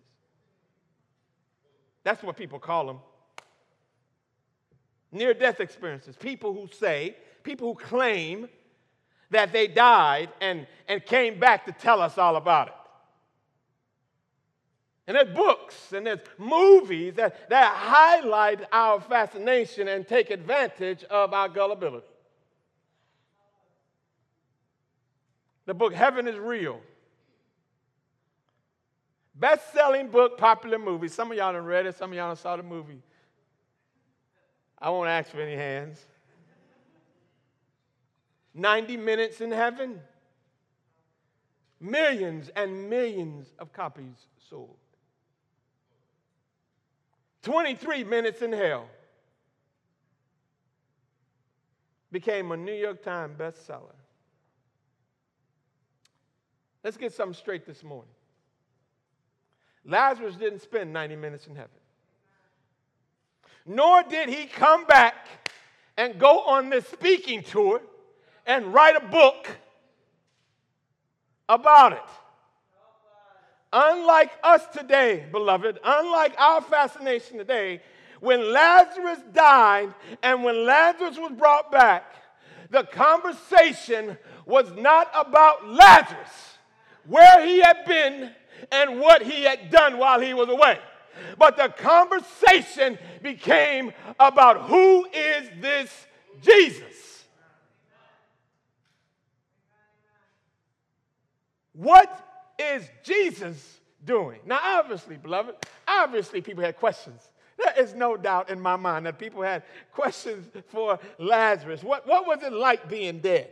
That's 2.03 2.21
what 2.21 2.37
people 2.37 2.59
call 2.59 2.85
them. 2.85 2.99
Near 5.11 5.33
death 5.33 5.59
experiences. 5.59 6.15
People 6.15 6.53
who 6.53 6.69
say, 6.71 7.17
people 7.41 7.73
who 7.73 7.79
claim 7.79 8.47
that 9.31 9.51
they 9.51 9.65
died 9.65 10.29
and, 10.39 10.67
and 10.87 11.03
came 11.03 11.39
back 11.39 11.65
to 11.65 11.71
tell 11.71 11.99
us 11.99 12.19
all 12.19 12.35
about 12.35 12.67
it. 12.67 12.73
And 15.07 15.15
there's 15.15 15.33
books 15.33 15.93
and 15.93 16.05
there's 16.05 16.19
movies 16.37 17.13
that, 17.15 17.49
that 17.49 17.73
highlight 17.73 18.65
our 18.73 18.99
fascination 18.99 19.87
and 19.87 20.05
take 20.05 20.29
advantage 20.29 21.05
of 21.05 21.33
our 21.33 21.47
gullibility. 21.47 22.05
The 25.65 25.73
book 25.73 25.93
Heaven 25.93 26.27
is 26.27 26.35
Real. 26.35 26.81
Best 29.33 29.71
selling 29.71 30.09
book, 30.09 30.37
popular 30.37 30.79
movie. 30.79 31.07
Some 31.07 31.31
of 31.31 31.37
y'all 31.37 31.53
have 31.53 31.63
read 31.63 31.85
it, 31.85 31.95
some 31.95 32.11
of 32.11 32.17
y'all 32.17 32.29
have 32.29 32.39
saw 32.39 32.57
the 32.57 32.63
movie. 32.63 33.01
I 34.79 34.89
won't 34.89 35.09
ask 35.09 35.31
for 35.31 35.41
any 35.41 35.55
hands. 35.55 36.03
90 38.53 38.97
minutes 38.97 39.39
in 39.39 39.51
heaven. 39.51 40.01
Millions 41.79 42.49
and 42.55 42.89
millions 42.89 43.53
of 43.59 43.71
copies 43.71 44.25
sold. 44.49 44.75
23 47.47 48.03
minutes 48.03 48.41
in 48.41 48.51
hell. 48.51 48.89
Became 52.11 52.51
a 52.51 52.57
New 52.57 52.73
York 52.73 53.01
Times 53.01 53.37
bestseller. 53.37 53.95
Let's 56.83 56.97
get 56.97 57.13
something 57.13 57.33
straight 57.33 57.65
this 57.65 57.85
morning. 57.85 58.11
Lazarus 59.85 60.35
didn't 60.35 60.61
spend 60.61 60.91
90 60.91 61.15
minutes 61.15 61.47
in 61.47 61.55
heaven. 61.55 61.69
Nor 63.65 64.03
did 64.03 64.27
he 64.27 64.47
come 64.47 64.83
back 64.83 65.15
and 65.95 66.19
go 66.19 66.41
on 66.41 66.69
this 66.69 66.85
speaking 66.87 67.43
tour 67.43 67.81
and 68.45 68.73
write 68.73 68.97
a 68.97 69.07
book 69.07 69.47
about 71.47 71.93
it. 71.93 72.26
Unlike 73.79 74.31
us 74.41 74.65
today, 74.73 75.27
beloved, 75.31 75.77
unlike 75.83 76.33
our 76.39 76.61
fascination 76.61 77.37
today, 77.37 77.79
when 78.21 78.51
Lazarus 78.51 79.19
died 79.31 79.93
and 80.23 80.43
when 80.43 80.65
Lazarus 80.65 81.19
was 81.19 81.31
brought 81.33 81.71
back, 81.71 82.11
the 82.71 82.85
conversation 82.85 84.17
was 84.47 84.71
not 84.71 85.11
about 85.13 85.67
Lazarus, 85.67 86.57
where 87.05 87.45
he 87.45 87.59
had 87.59 87.85
been 87.85 88.31
and 88.71 88.99
what 88.99 89.21
he 89.21 89.43
had 89.43 89.69
done 89.69 89.99
while 89.99 90.19
he 90.21 90.33
was 90.33 90.49
away. 90.49 90.79
But 91.37 91.55
the 91.55 91.69
conversation 91.69 92.97
became 93.21 93.93
about 94.19 94.67
who 94.67 95.05
is 95.13 95.49
this 95.61 96.07
Jesus? 96.41 97.25
What 101.73 102.26
is 102.59 102.89
Jesus 103.03 103.79
doing? 104.03 104.39
Now, 104.45 104.59
obviously, 104.61 105.17
beloved, 105.17 105.55
obviously 105.87 106.41
people 106.41 106.63
had 106.63 106.77
questions. 106.77 107.29
There 107.57 107.73
is 107.83 107.93
no 107.95 108.17
doubt 108.17 108.49
in 108.49 108.59
my 108.59 108.75
mind 108.75 109.05
that 109.05 109.17
people 109.17 109.41
had 109.41 109.63
questions 109.91 110.45
for 110.67 110.99
Lazarus. 111.17 111.83
What, 111.83 112.07
what 112.07 112.27
was 112.27 112.43
it 112.43 112.53
like 112.53 112.87
being 112.87 113.19
dead? 113.19 113.49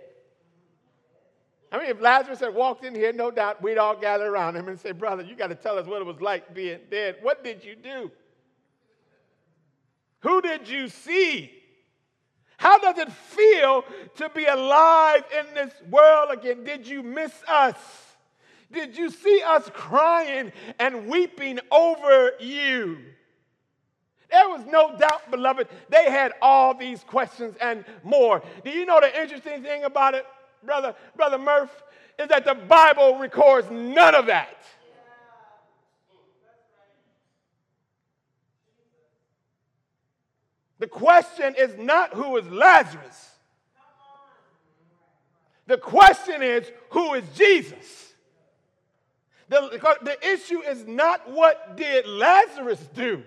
I 1.72 1.80
mean, 1.80 1.88
if 1.88 2.00
Lazarus 2.00 2.40
had 2.40 2.54
walked 2.54 2.86
in 2.86 2.94
here, 2.94 3.12
no 3.12 3.32
doubt 3.32 3.62
we'd 3.62 3.78
all 3.78 3.96
gather 3.98 4.28
around 4.28 4.56
him 4.56 4.68
and 4.68 4.80
say, 4.80 4.92
Brother, 4.92 5.24
you 5.24 5.36
got 5.36 5.48
to 5.48 5.56
tell 5.56 5.78
us 5.78 5.88
what 5.88 6.02
it 6.02 6.06
was 6.06 6.22
like 6.22 6.54
being 6.54 6.80
dead. 6.92 7.18
What 7.22 7.44
did 7.44 7.66
you 7.66 7.76
do? 7.76 8.12
Who 10.22 10.42
did 10.42 10.70
you 10.70 10.88
see? 10.88 11.52
How 12.58 12.80
does 12.80 12.98
it 12.98 13.12
feel 13.12 13.84
to 14.16 14.30
be 14.30 14.46
alive 14.46 15.24
in 15.38 15.54
this 15.54 15.74
world 15.90 16.30
again? 16.32 16.64
Did 16.64 16.88
you 16.88 17.04
miss 17.04 17.34
us? 17.48 17.76
Did 18.76 18.96
you 18.96 19.10
see 19.10 19.42
us 19.44 19.68
crying 19.74 20.52
and 20.78 21.08
weeping 21.08 21.60
over 21.72 22.34
you? 22.40 23.00
There 24.30 24.50
was 24.50 24.66
no 24.66 24.96
doubt, 24.98 25.32
beloved, 25.32 25.68
they 25.90 26.12
had 26.12 26.34
all 26.42 26.76
these 26.76 27.04
questions 27.04 27.56
and 27.60 27.86
more. 28.04 28.44
Do 28.64 28.70
you 28.70 28.86
know 28.86 29.00
the 29.00 29.20
interesting 29.20 29.64
thing 29.64 29.84
about 29.84 30.14
it? 30.14 30.26
brother, 30.66 30.96
brother 31.16 31.38
Murph, 31.38 31.84
is 32.20 32.28
that 32.30 32.46
the 32.46 32.56
Bible 32.56 33.18
records 33.18 33.70
none 33.70 34.16
of 34.16 34.26
that. 34.26 34.58
The 40.80 40.88
question 40.88 41.56
is 41.58 41.78
not 41.78 42.14
who 42.14 42.36
is 42.38 42.48
Lazarus. 42.50 43.32
The 45.68 45.78
question 45.78 46.44
is 46.44 46.70
who 46.90 47.14
is 47.14 47.24
Jesus? 47.36 48.14
The, 49.48 49.98
the 50.02 50.28
issue 50.28 50.62
is 50.62 50.86
not 50.88 51.30
what 51.30 51.78
did 51.78 52.08
Lazarus 52.08 52.80
do. 52.94 53.24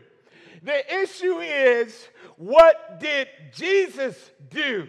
The 0.63 1.03
issue 1.03 1.39
is 1.39 2.09
what 2.37 2.99
did 3.01 3.29
Jesus 3.55 4.17
do? 4.51 4.89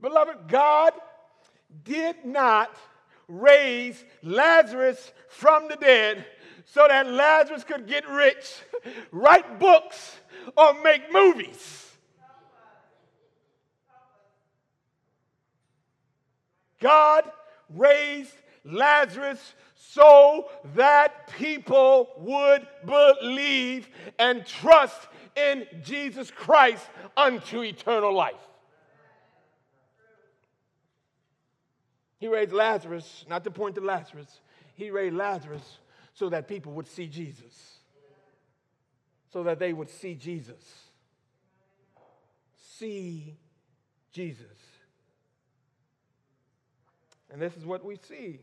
Beloved, 0.00 0.48
God 0.48 0.92
did 1.82 2.24
not 2.24 2.74
raise 3.28 4.02
Lazarus 4.22 5.12
from 5.28 5.68
the 5.68 5.76
dead 5.76 6.24
so 6.66 6.86
that 6.88 7.06
Lazarus 7.06 7.64
could 7.64 7.86
get 7.86 8.08
rich, 8.08 8.62
write 9.12 9.58
books, 9.58 10.18
or 10.56 10.74
make 10.82 11.12
movies. 11.12 11.90
God 16.80 17.24
raised 17.70 18.34
Lazarus 18.64 19.54
so 19.74 20.48
that 20.74 21.28
people 21.36 22.08
would 22.18 22.66
believe 22.84 23.88
and 24.18 24.46
trust 24.46 25.06
in 25.36 25.66
Jesus 25.82 26.30
Christ 26.30 26.86
unto 27.16 27.62
eternal 27.62 28.14
life. 28.14 28.34
He 32.18 32.28
raised 32.28 32.52
Lazarus, 32.52 33.24
not 33.28 33.44
to 33.44 33.50
point 33.50 33.74
to 33.74 33.82
Lazarus, 33.82 34.40
he 34.74 34.90
raised 34.90 35.14
Lazarus 35.14 35.78
so 36.14 36.30
that 36.30 36.48
people 36.48 36.72
would 36.72 36.86
see 36.86 37.06
Jesus. 37.06 37.78
So 39.32 39.42
that 39.42 39.58
they 39.58 39.72
would 39.72 39.90
see 39.90 40.14
Jesus. 40.14 40.62
See 42.78 43.36
Jesus. 44.12 44.46
And 47.30 47.42
this 47.42 47.56
is 47.56 47.66
what 47.66 47.84
we 47.84 47.96
see 47.96 48.38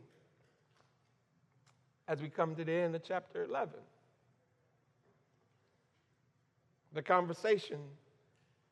as 2.12 2.22
we 2.22 2.28
come 2.28 2.54
to 2.56 2.66
the 2.66 2.74
end 2.74 2.94
of 2.94 3.02
chapter 3.08 3.46
11. 3.46 3.70
The 6.94 7.02
conversation 7.02 7.80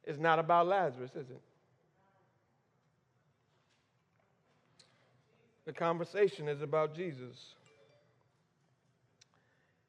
is 0.04 0.20
not 0.20 0.40
about 0.40 0.68
Lazarus, 0.68 1.12
is 1.12 1.30
it? 1.30 1.42
The 5.66 5.72
conversation 5.72 6.50
is 6.50 6.62
about 6.62 6.94
Jesus. 6.94 7.38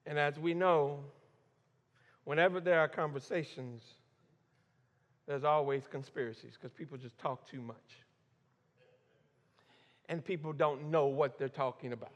And 0.07 0.17
as 0.17 0.39
we 0.39 0.55
know, 0.55 1.01
whenever 2.23 2.61
there 2.61 2.79
are 2.79 2.89
conversations, 2.89 3.83
there's 5.27 5.43
always 5.43 5.83
conspiracies 5.91 6.53
because 6.53 6.73
people 6.73 6.97
just 6.97 7.19
talk 7.19 7.51
too 7.51 7.61
much. 7.61 7.77
And 10.09 10.25
people 10.25 10.53
don't 10.53 10.93
know 10.93 11.07
what 11.07 11.37
they're 11.37 11.49
talking 11.49 11.93
about. 11.93 12.13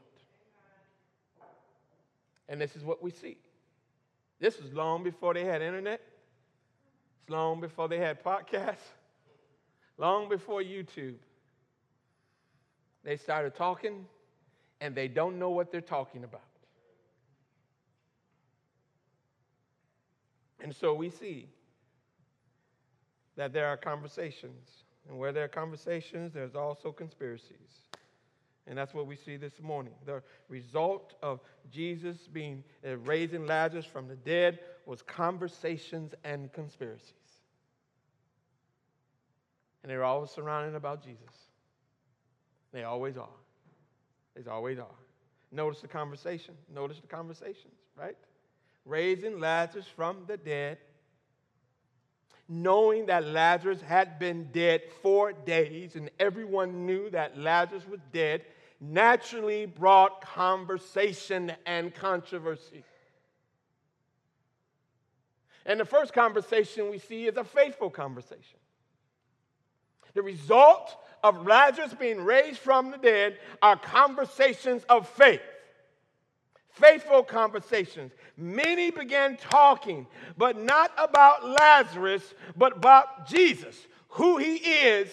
And 2.47 2.59
this 2.61 2.75
is 2.75 2.83
what 2.83 3.01
we 3.01 3.11
see. 3.11 3.37
This 4.39 4.61
was 4.61 4.73
long 4.73 5.03
before 5.03 5.33
they 5.33 5.45
had 5.45 5.61
internet. 5.61 6.01
It's 7.21 7.29
long 7.29 7.59
before 7.59 7.87
they 7.87 7.97
had 7.97 8.23
podcasts. 8.23 8.93
Long 9.97 10.29
before 10.29 10.61
YouTube. 10.61 11.15
They 13.03 13.17
started 13.17 13.55
talking, 13.55 14.05
and 14.81 14.93
they 14.93 15.07
don't 15.07 15.39
know 15.39 15.51
what 15.51 15.71
they're 15.71 15.81
talking 15.81 16.23
about. 16.23 16.41
And 20.59 20.75
so 20.75 20.93
we 20.93 21.09
see 21.09 21.47
that 23.35 23.53
there 23.53 23.67
are 23.67 23.77
conversations. 23.77 24.69
And 25.07 25.19
where 25.19 25.31
there 25.31 25.43
are 25.43 25.49
conversations, 25.49 26.33
there's 26.33 26.55
also 26.55 26.91
conspiracies. 26.91 27.84
And 28.67 28.77
that's 28.77 28.93
what 28.93 29.05
we 29.05 29.15
see 29.15 29.37
this 29.37 29.61
morning. 29.61 29.93
The 30.05 30.23
result 30.49 31.13
of 31.21 31.39
Jesus 31.71 32.17
being 32.31 32.63
uh, 32.85 32.97
raising 32.97 33.45
Lazarus 33.45 33.85
from 33.85 34.07
the 34.07 34.15
dead 34.15 34.59
was 34.85 35.01
conversations 35.03 36.13
and 36.23 36.51
conspiracies. 36.51 37.11
And 39.83 39.91
they're 39.91 40.03
always 40.03 40.31
surrounding 40.31 40.75
about 40.75 41.03
Jesus. 41.03 41.29
They 42.73 42.83
always 42.83 43.17
are. 43.17 43.29
They 44.35 44.49
always 44.49 44.79
are. 44.79 44.87
Notice 45.51 45.81
the 45.81 45.87
conversation. 45.87 46.55
Notice 46.73 46.99
the 46.99 47.07
conversations, 47.07 47.75
right? 47.95 48.17
Raising 48.83 49.39
Lazarus 49.39 49.85
from 49.95 50.25
the 50.27 50.37
dead, 50.37 50.79
knowing 52.49 53.05
that 53.05 53.25
Lazarus 53.25 53.79
had 53.81 54.19
been 54.19 54.49
dead 54.51 54.81
four 55.01 55.33
days, 55.33 55.95
and 55.95 56.09
everyone 56.19 56.85
knew 56.85 57.09
that 57.11 57.37
Lazarus 57.37 57.87
was 57.87 57.99
dead, 58.11 58.41
naturally 58.79 59.65
brought 59.65 60.21
conversation 60.21 61.51
and 61.65 61.93
controversy. 61.93 62.83
And 65.65 65.79
the 65.79 65.85
first 65.85 66.13
conversation 66.13 66.91
we 66.91 66.99
see 66.99 67.25
is 67.25 67.37
a 67.37 67.43
faithful 67.43 67.89
conversation. 67.89 68.59
The 70.13 70.21
result 70.21 70.95
of 71.23 71.45
Lazarus 71.45 71.93
being 71.93 72.23
raised 72.23 72.59
from 72.59 72.91
the 72.91 72.97
dead 72.97 73.37
are 73.61 73.75
conversations 73.75 74.83
of 74.87 75.09
faith. 75.09 75.41
Faithful 76.69 77.23
conversations. 77.23 78.11
Many 78.37 78.91
began 78.91 79.37
talking, 79.37 80.07
but 80.37 80.57
not 80.57 80.91
about 80.97 81.47
Lazarus, 81.47 82.33
but 82.55 82.77
about 82.77 83.27
Jesus, 83.27 83.75
who 84.09 84.37
he 84.37 84.55
is, 84.55 85.09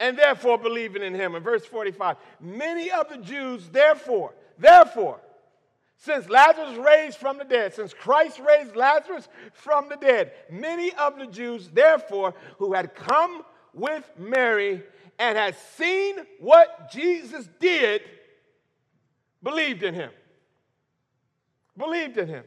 and 0.00 0.16
therefore 0.16 0.58
believing 0.58 1.02
in 1.02 1.14
him. 1.14 1.34
In 1.34 1.42
verse 1.42 1.64
45, 1.66 2.16
many 2.40 2.90
of 2.90 3.08
the 3.08 3.18
Jews, 3.18 3.68
therefore, 3.68 4.34
therefore, 4.58 5.20
since 5.96 6.28
Lazarus 6.28 6.76
raised 6.76 7.18
from 7.18 7.38
the 7.38 7.44
dead, 7.44 7.74
since 7.74 7.92
Christ 7.92 8.38
raised 8.38 8.76
Lazarus 8.76 9.28
from 9.52 9.88
the 9.88 9.96
dead, 9.96 10.32
many 10.48 10.92
of 10.94 11.18
the 11.18 11.26
Jews, 11.26 11.68
therefore, 11.72 12.34
who 12.58 12.72
had 12.72 12.94
come 12.94 13.42
with 13.74 14.08
Mary 14.16 14.82
and 15.18 15.36
had 15.36 15.56
seen 15.76 16.16
what 16.38 16.92
Jesus 16.92 17.48
did, 17.58 18.02
believed 19.42 19.82
in 19.82 19.94
him. 19.94 20.10
Believed 21.76 22.16
in 22.16 22.28
him. 22.28 22.44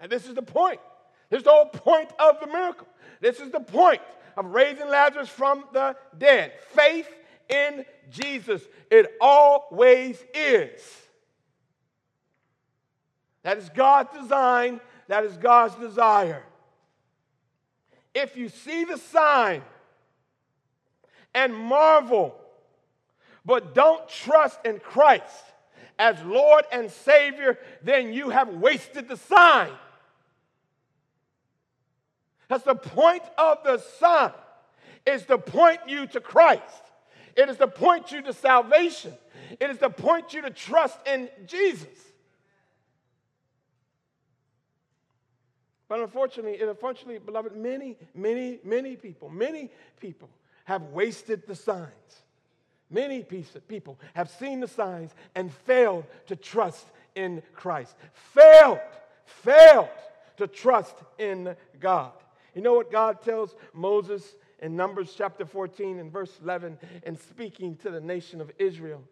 And 0.00 0.10
this 0.10 0.26
is 0.26 0.34
the 0.34 0.42
point. 0.42 0.80
This 1.28 1.38
is 1.38 1.44
the 1.44 1.50
whole 1.50 1.66
point 1.66 2.10
of 2.18 2.40
the 2.40 2.46
miracle. 2.46 2.86
This 3.20 3.38
is 3.40 3.50
the 3.50 3.60
point 3.60 4.00
of 4.36 4.46
raising 4.46 4.88
Lazarus 4.88 5.28
from 5.28 5.64
the 5.72 5.96
dead. 6.16 6.52
Faith 6.74 7.08
in 7.48 7.84
Jesus. 8.10 8.62
It 8.90 9.16
always 9.20 10.22
is. 10.34 10.80
That 13.42 13.58
is 13.58 13.68
God's 13.70 14.16
design, 14.18 14.80
that 15.08 15.24
is 15.24 15.36
God's 15.36 15.74
desire. 15.74 16.42
If 18.14 18.36
you 18.36 18.48
see 18.48 18.84
the 18.84 18.98
sign 18.98 19.62
and 21.34 21.54
marvel, 21.54 22.34
but 23.44 23.74
don't 23.74 24.08
trust 24.08 24.64
in 24.64 24.78
Christ 24.78 25.44
as 25.98 26.20
Lord 26.22 26.64
and 26.70 26.90
Savior, 26.90 27.58
then 27.82 28.12
you 28.12 28.30
have 28.30 28.48
wasted 28.48 29.08
the 29.08 29.16
sign. 29.16 29.70
That's 32.48 32.64
the 32.64 32.74
point 32.74 33.22
of 33.38 33.58
the 33.64 33.78
sign 33.78 34.32
is 35.06 35.24
to 35.26 35.38
point 35.38 35.80
you 35.86 36.06
to 36.08 36.20
Christ. 36.20 36.62
It 37.36 37.48
is 37.48 37.56
to 37.58 37.66
point 37.66 38.12
you 38.12 38.22
to 38.22 38.32
salvation. 38.32 39.14
It 39.58 39.70
is 39.70 39.78
to 39.78 39.90
point 39.90 40.34
you 40.34 40.42
to 40.42 40.50
trust 40.50 40.98
in 41.06 41.28
Jesus. 41.46 41.88
But 45.88 46.00
unfortunately, 46.00 46.60
unfortunately, 46.60 47.18
beloved, 47.18 47.54
many, 47.54 47.98
many, 48.14 48.58
many 48.64 48.96
people, 48.96 49.28
many 49.28 49.70
people 50.00 50.30
have 50.64 50.82
wasted 50.84 51.46
the 51.46 51.54
signs. 51.54 52.22
Many 52.88 53.22
people 53.22 53.98
have 54.14 54.30
seen 54.30 54.60
the 54.60 54.68
signs 54.68 55.10
and 55.34 55.52
failed 55.52 56.04
to 56.26 56.36
trust 56.36 56.86
in 57.14 57.42
Christ. 57.54 57.94
Failed, 58.12 58.80
failed 59.24 59.88
to 60.36 60.46
trust 60.46 60.96
in 61.18 61.56
God. 61.80 62.12
You 62.54 62.62
know 62.62 62.74
what 62.74 62.92
God 62.92 63.22
tells 63.22 63.54
Moses 63.72 64.36
in 64.60 64.76
Numbers 64.76 65.14
chapter 65.16 65.44
14 65.44 65.98
and 65.98 66.12
verse 66.12 66.38
11 66.42 66.78
in 67.04 67.16
speaking 67.16 67.76
to 67.76 67.90
the 67.90 68.00
nation 68.00 68.40
of 68.40 68.50
Israel? 68.58 69.02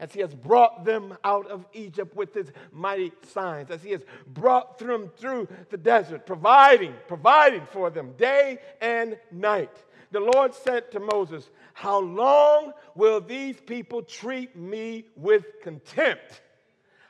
as 0.00 0.12
he 0.12 0.20
has 0.20 0.34
brought 0.34 0.84
them 0.84 1.16
out 1.24 1.46
of 1.48 1.66
Egypt 1.72 2.14
with 2.14 2.32
his 2.32 2.52
mighty 2.72 3.12
signs, 3.32 3.70
as 3.70 3.82
he 3.82 3.90
has 3.90 4.02
brought 4.28 4.78
them 4.78 5.10
through 5.16 5.48
the 5.70 5.76
desert, 5.76 6.24
providing, 6.24 6.94
providing 7.08 7.66
for 7.72 7.90
them 7.90 8.12
day 8.16 8.58
and 8.80 9.18
night. 9.32 9.72
The 10.10 10.20
Lord 10.20 10.54
said 10.54 10.90
to 10.92 11.00
Moses, 11.00 11.50
How 11.74 12.00
long 12.00 12.72
will 12.94 13.20
these 13.20 13.60
people 13.60 14.02
treat 14.02 14.56
me 14.56 15.04
with 15.16 15.44
contempt? 15.62 16.42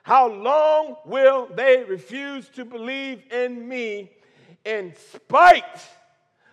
How 0.02 0.26
long 0.28 0.96
will 1.04 1.48
they 1.54 1.84
refuse 1.84 2.48
to 2.50 2.64
believe 2.64 3.22
in 3.30 3.68
me 3.68 4.10
in 4.64 4.94
spite 5.12 5.80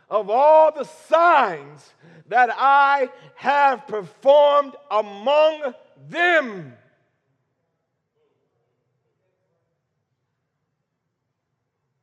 of 0.10 0.30
all 0.30 0.72
the 0.72 0.84
signs 0.84 1.94
that 2.28 2.50
I 2.52 3.10
have 3.36 3.88
performed 3.88 4.76
among 4.89 5.74
them. 6.10 6.74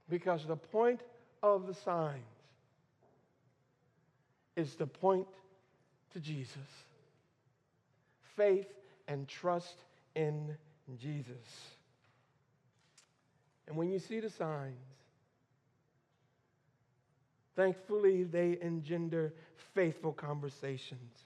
Because 0.09 0.45
the 0.45 0.57
point 0.57 1.01
of 1.43 1.67
the 1.67 1.75
signs 1.75 2.23
is 4.57 4.75
to 4.77 4.87
point 4.87 5.27
to 6.13 6.21
Jesus. 6.21 6.57
Faith 8.37 8.69
and 9.09 9.27
trust 9.27 9.77
in 10.15 10.55
Jesus. 11.01 11.71
And 13.67 13.77
when 13.77 13.91
you 13.91 13.99
see 13.99 14.21
the 14.21 14.29
signs, 14.29 14.77
thankfully 17.57 18.25
they 18.25 18.59
engender 18.61 19.33
faithful 19.75 20.13
conversations. 20.13 21.25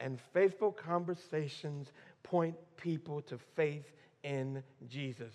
And 0.00 0.20
faithful 0.32 0.72
conversations 0.72 1.92
point 2.22 2.54
people 2.76 3.20
to 3.22 3.38
faith 3.56 3.90
in 4.22 4.62
Jesus. 4.88 5.34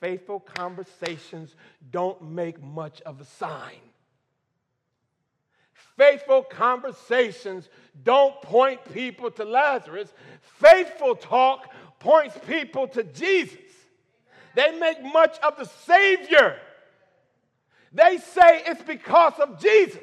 Faithful 0.00 0.40
conversations 0.40 1.54
don't 1.90 2.22
make 2.22 2.62
much 2.62 3.00
of 3.02 3.20
a 3.20 3.24
sign. 3.24 3.80
Faithful 5.96 6.42
conversations 6.42 7.68
don't 8.02 8.40
point 8.42 8.80
people 8.92 9.30
to 9.30 9.44
Lazarus. 9.44 10.12
Faithful 10.40 11.14
talk 11.14 11.72
points 12.00 12.36
people 12.46 12.88
to 12.88 13.04
Jesus. 13.04 13.58
They 14.54 14.78
make 14.78 15.02
much 15.02 15.38
of 15.40 15.56
the 15.56 15.64
Savior. 15.64 16.56
They 17.94 18.18
say 18.18 18.62
it's 18.66 18.82
because 18.82 19.34
of 19.38 19.60
Jesus. 19.60 20.02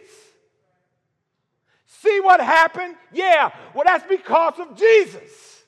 See 1.86 2.21
what 2.21 2.39
happened? 2.39 2.95
Yeah, 3.12 3.51
well, 3.75 3.84
that's 3.86 4.08
because 4.08 4.60
of 4.60 4.77
Jesus. 4.77 5.63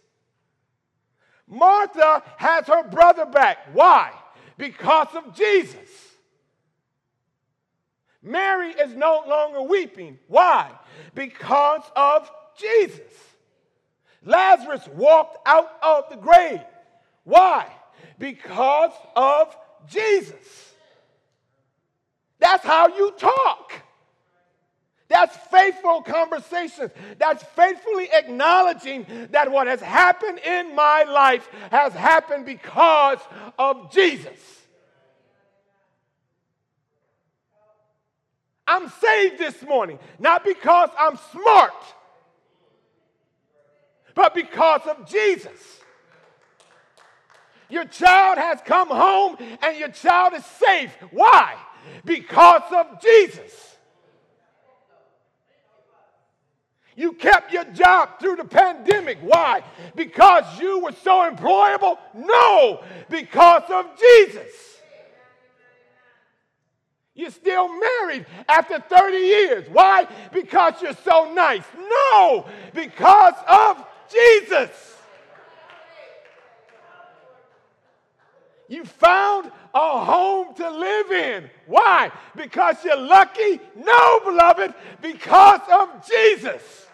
Martha 1.46 2.24
has 2.38 2.66
her 2.68 2.88
brother 2.88 3.26
back. 3.26 3.58
Why? 3.74 4.12
Because 4.58 5.10
of 5.16 5.36
Jesus. 5.36 5.90
Mary 8.24 8.72
is 8.72 8.96
no 8.96 9.24
longer 9.28 9.62
weeping. 9.62 10.18
Why? 10.28 10.72
Because 11.14 11.84
of 11.96 12.32
Jesus. 12.58 13.02
Lazarus 14.24 14.88
walked 14.96 15.46
out 15.46 15.78
of 15.84 16.10
the 16.10 16.16
grave. 16.16 16.62
Why? 17.26 17.68
Because 18.18 18.94
of 19.14 19.56
Jesus. 19.90 20.73
That's 22.44 22.66
how 22.66 22.90
you 22.90 23.12
talk. 23.18 23.72
That's 25.08 25.34
faithful 25.50 26.02
conversations. 26.02 26.92
That's 27.18 27.42
faithfully 27.56 28.10
acknowledging 28.12 29.06
that 29.32 29.50
what 29.50 29.68
has 29.68 29.80
happened 29.80 30.40
in 30.40 30.76
my 30.76 31.04
life 31.04 31.48
has 31.72 31.94
happened 31.94 32.46
because 32.46 33.20
of 33.58 33.94
Jesus. 33.94 34.38
I'm 38.68 38.90
saved 38.90 39.38
this 39.38 39.62
morning, 39.64 39.98
not 40.20 40.44
because 40.44 40.90
I'm 41.00 41.18
smart, 41.32 41.74
but 44.16 44.36
because 44.36 44.82
of 44.88 45.08
Jesus. 45.08 45.80
Your 47.70 47.86
child 47.86 48.38
has 48.38 48.60
come 48.66 48.90
home 48.90 49.38
and 49.62 49.78
your 49.78 49.90
child 49.90 50.34
is 50.34 50.46
safe. 50.46 50.92
Why? 51.12 51.56
Because 52.06 52.64
of 52.72 53.02
Jesus. 53.02 53.78
You 56.96 57.14
kept 57.14 57.52
your 57.52 57.66
job 57.66 58.20
through 58.20 58.36
the 58.36 58.46
pandemic. 58.46 59.18
Why? 59.22 59.64
Because 59.96 60.60
you 60.60 60.80
were 60.80 60.92
so 60.92 61.30
employable? 61.30 61.98
No, 62.14 62.84
because 63.10 63.64
of 63.70 63.88
Jesus. 63.98 64.74
You're 67.16 67.32
still 67.32 67.70
married 67.80 68.26
after 68.48 68.80
30 68.80 69.18
years. 69.18 69.70
Why? 69.72 70.08
Because 70.32 70.82
you're 70.82 70.96
so 71.04 71.32
nice. 71.34 71.64
No, 71.78 72.46
because 72.74 73.36
of 73.48 73.86
Jesus. 74.12 74.72
You 78.68 78.86
found 78.86 79.52
a 79.74 80.06
home 80.06 80.54
to 80.56 80.70
live 80.70 81.12
in. 81.12 81.50
Why? 81.68 82.12
Because 82.36 82.78
you're 82.84 82.98
lucky? 82.98 83.60
No, 83.76 84.20
beloved, 84.22 84.74
because 85.02 85.62
of 85.72 86.08
Jesus. 86.08 86.88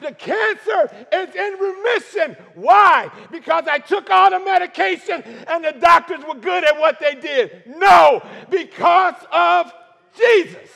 The 0.00 0.12
cancer 0.12 1.06
is 1.12 1.34
in 1.34 1.54
remission. 1.58 2.36
Why? 2.54 3.10
Because 3.30 3.64
I 3.68 3.78
took 3.78 4.10
all 4.10 4.30
the 4.30 4.40
medication 4.40 5.22
and 5.22 5.64
the 5.64 5.72
doctors 5.72 6.20
were 6.26 6.34
good 6.34 6.64
at 6.64 6.78
what 6.78 6.98
they 7.00 7.14
did. 7.14 7.62
No, 7.66 8.22
because 8.50 9.14
of 9.32 9.72
Jesus. 10.16 10.70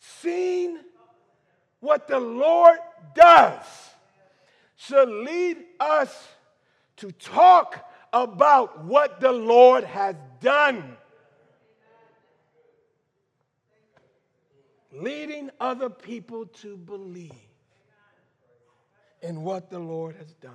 Seeing 0.00 0.78
what 1.80 2.08
the 2.08 2.18
Lord 2.18 2.78
does 3.16 3.64
should 4.76 5.08
lead 5.08 5.56
us 5.80 6.28
to 6.98 7.10
talk 7.10 7.90
about 8.12 8.84
what 8.84 9.20
the 9.20 9.32
Lord 9.32 9.82
has 9.82 10.14
done. 10.40 10.96
leading 14.96 15.50
other 15.60 15.90
people 15.90 16.46
to 16.46 16.76
believe 16.76 17.32
in 19.22 19.42
what 19.42 19.70
the 19.70 19.78
Lord 19.78 20.16
has 20.16 20.32
done. 20.34 20.52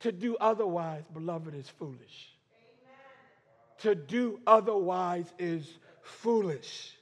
To 0.00 0.12
do 0.12 0.36
otherwise, 0.40 1.02
beloved, 1.12 1.54
is 1.54 1.68
foolish. 1.68 2.32
To 3.80 3.94
do 3.94 4.40
otherwise 4.46 5.32
is 5.38 5.78
foolish. 6.02 6.95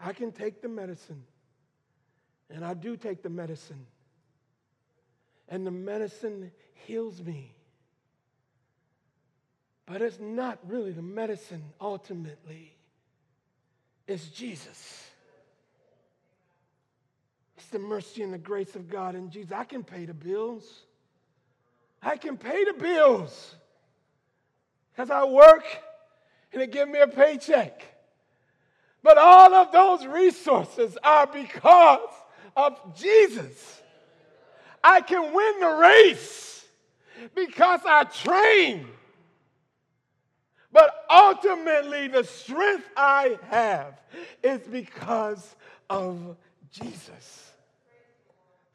I 0.00 0.12
can 0.12 0.32
take 0.32 0.62
the 0.62 0.68
medicine, 0.68 1.22
and 2.50 2.64
I 2.64 2.74
do 2.74 2.96
take 2.96 3.22
the 3.22 3.30
medicine, 3.30 3.86
and 5.48 5.66
the 5.66 5.70
medicine 5.70 6.50
heals 6.74 7.22
me. 7.22 7.52
But 9.86 10.02
it's 10.02 10.18
not 10.20 10.58
really 10.66 10.92
the 10.92 11.02
medicine 11.02 11.62
ultimately, 11.80 12.74
it's 14.06 14.28
Jesus. 14.28 15.02
It's 17.56 17.68
the 17.68 17.78
mercy 17.78 18.22
and 18.22 18.32
the 18.32 18.38
grace 18.38 18.76
of 18.76 18.88
God 18.88 19.14
in 19.14 19.30
Jesus. 19.30 19.50
I 19.50 19.64
can 19.64 19.82
pay 19.82 20.04
the 20.04 20.14
bills. 20.14 20.82
I 22.02 22.16
can 22.16 22.36
pay 22.36 22.64
the 22.64 22.74
bills 22.74 23.56
because 24.92 25.10
I 25.10 25.24
work 25.24 25.64
and 26.52 26.60
they 26.60 26.66
give 26.66 26.88
me 26.88 27.00
a 27.00 27.08
paycheck. 27.08 27.82
But 29.06 29.18
all 29.18 29.54
of 29.54 29.70
those 29.70 30.04
resources 30.04 30.98
are 31.04 31.28
because 31.28 32.10
of 32.56 32.96
Jesus. 32.96 33.80
I 34.82 35.00
can 35.00 35.32
win 35.32 35.60
the 35.60 35.78
race 35.80 36.66
because 37.32 37.80
I 37.86 38.02
train 38.02 38.88
but 40.76 41.06
ultimately, 41.10 42.08
the 42.08 42.22
strength 42.22 42.84
I 42.94 43.38
have 43.48 43.98
is 44.42 44.60
because 44.60 45.56
of 45.88 46.36
Jesus. 46.70 47.45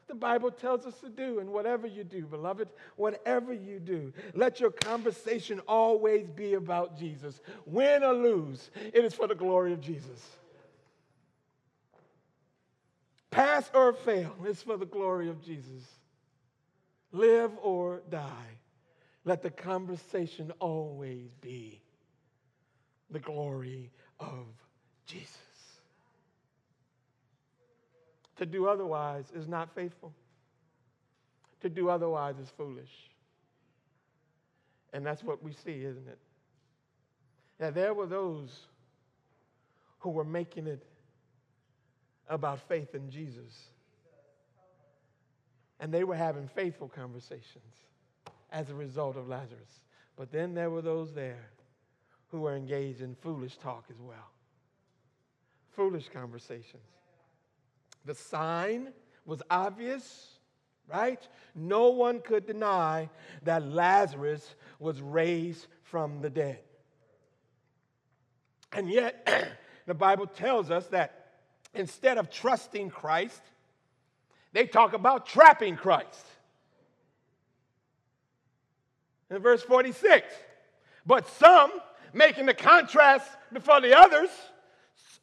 The 0.08 0.14
Bible 0.14 0.50
tells 0.50 0.84
us 0.84 0.98
to 1.00 1.08
do, 1.08 1.38
and 1.38 1.50
whatever 1.50 1.86
you 1.86 2.04
do, 2.04 2.26
beloved, 2.26 2.68
whatever 2.96 3.52
you 3.52 3.78
do, 3.78 4.12
let 4.34 4.60
your 4.60 4.70
conversation 4.70 5.60
always 5.66 6.28
be 6.28 6.54
about 6.54 6.98
Jesus. 6.98 7.40
Win 7.66 8.02
or 8.02 8.12
lose, 8.12 8.70
it 8.92 9.04
is 9.04 9.14
for 9.14 9.26
the 9.26 9.34
glory 9.34 9.72
of 9.72 9.80
Jesus. 9.80 10.36
Pass 13.30 13.70
or 13.72 13.94
fail, 13.94 14.34
it's 14.44 14.62
for 14.62 14.76
the 14.76 14.86
glory 14.86 15.30
of 15.30 15.42
Jesus. 15.42 15.84
Live 17.12 17.52
or 17.62 18.02
die, 18.10 18.58
let 19.24 19.42
the 19.42 19.50
conversation 19.50 20.52
always 20.58 21.32
be 21.40 21.80
the 23.10 23.20
glory 23.20 23.90
of 24.18 24.46
Jesus. 25.06 25.51
To 28.42 28.46
do 28.46 28.66
otherwise 28.66 29.26
is 29.36 29.46
not 29.46 29.72
faithful. 29.72 30.12
To 31.60 31.68
do 31.68 31.88
otherwise 31.88 32.34
is 32.42 32.50
foolish. 32.56 32.90
And 34.92 35.06
that's 35.06 35.22
what 35.22 35.44
we 35.44 35.52
see, 35.52 35.84
isn't 35.84 36.08
it? 36.08 36.18
Now, 37.60 37.70
there 37.70 37.94
were 37.94 38.06
those 38.06 38.50
who 40.00 40.10
were 40.10 40.24
making 40.24 40.66
it 40.66 40.84
about 42.28 42.58
faith 42.66 42.96
in 42.96 43.12
Jesus. 43.12 43.68
And 45.78 45.94
they 45.94 46.02
were 46.02 46.16
having 46.16 46.48
faithful 46.48 46.88
conversations 46.88 47.76
as 48.50 48.70
a 48.70 48.74
result 48.74 49.16
of 49.16 49.28
Lazarus. 49.28 49.82
But 50.16 50.32
then 50.32 50.52
there 50.52 50.68
were 50.68 50.82
those 50.82 51.14
there 51.14 51.46
who 52.32 52.40
were 52.40 52.56
engaged 52.56 53.02
in 53.02 53.14
foolish 53.22 53.56
talk 53.58 53.84
as 53.88 54.00
well. 54.00 54.32
Foolish 55.76 56.08
conversations. 56.12 56.82
The 58.04 58.14
sign 58.14 58.92
was 59.24 59.42
obvious, 59.50 60.28
right? 60.88 61.20
No 61.54 61.90
one 61.90 62.20
could 62.20 62.46
deny 62.46 63.08
that 63.42 63.66
Lazarus 63.66 64.54
was 64.78 65.00
raised 65.00 65.66
from 65.84 66.20
the 66.20 66.30
dead. 66.30 66.58
And 68.72 68.90
yet, 68.90 69.50
the 69.86 69.94
Bible 69.94 70.26
tells 70.26 70.70
us 70.70 70.86
that 70.88 71.32
instead 71.74 72.18
of 72.18 72.30
trusting 72.30 72.90
Christ, 72.90 73.42
they 74.52 74.66
talk 74.66 74.92
about 74.92 75.26
trapping 75.26 75.76
Christ. 75.76 76.26
In 79.30 79.38
verse 79.38 79.62
46, 79.62 80.26
but 81.06 81.26
some 81.28 81.72
making 82.12 82.46
the 82.46 82.54
contrast 82.54 83.28
before 83.52 83.80
the 83.80 83.96
others. 83.96 84.28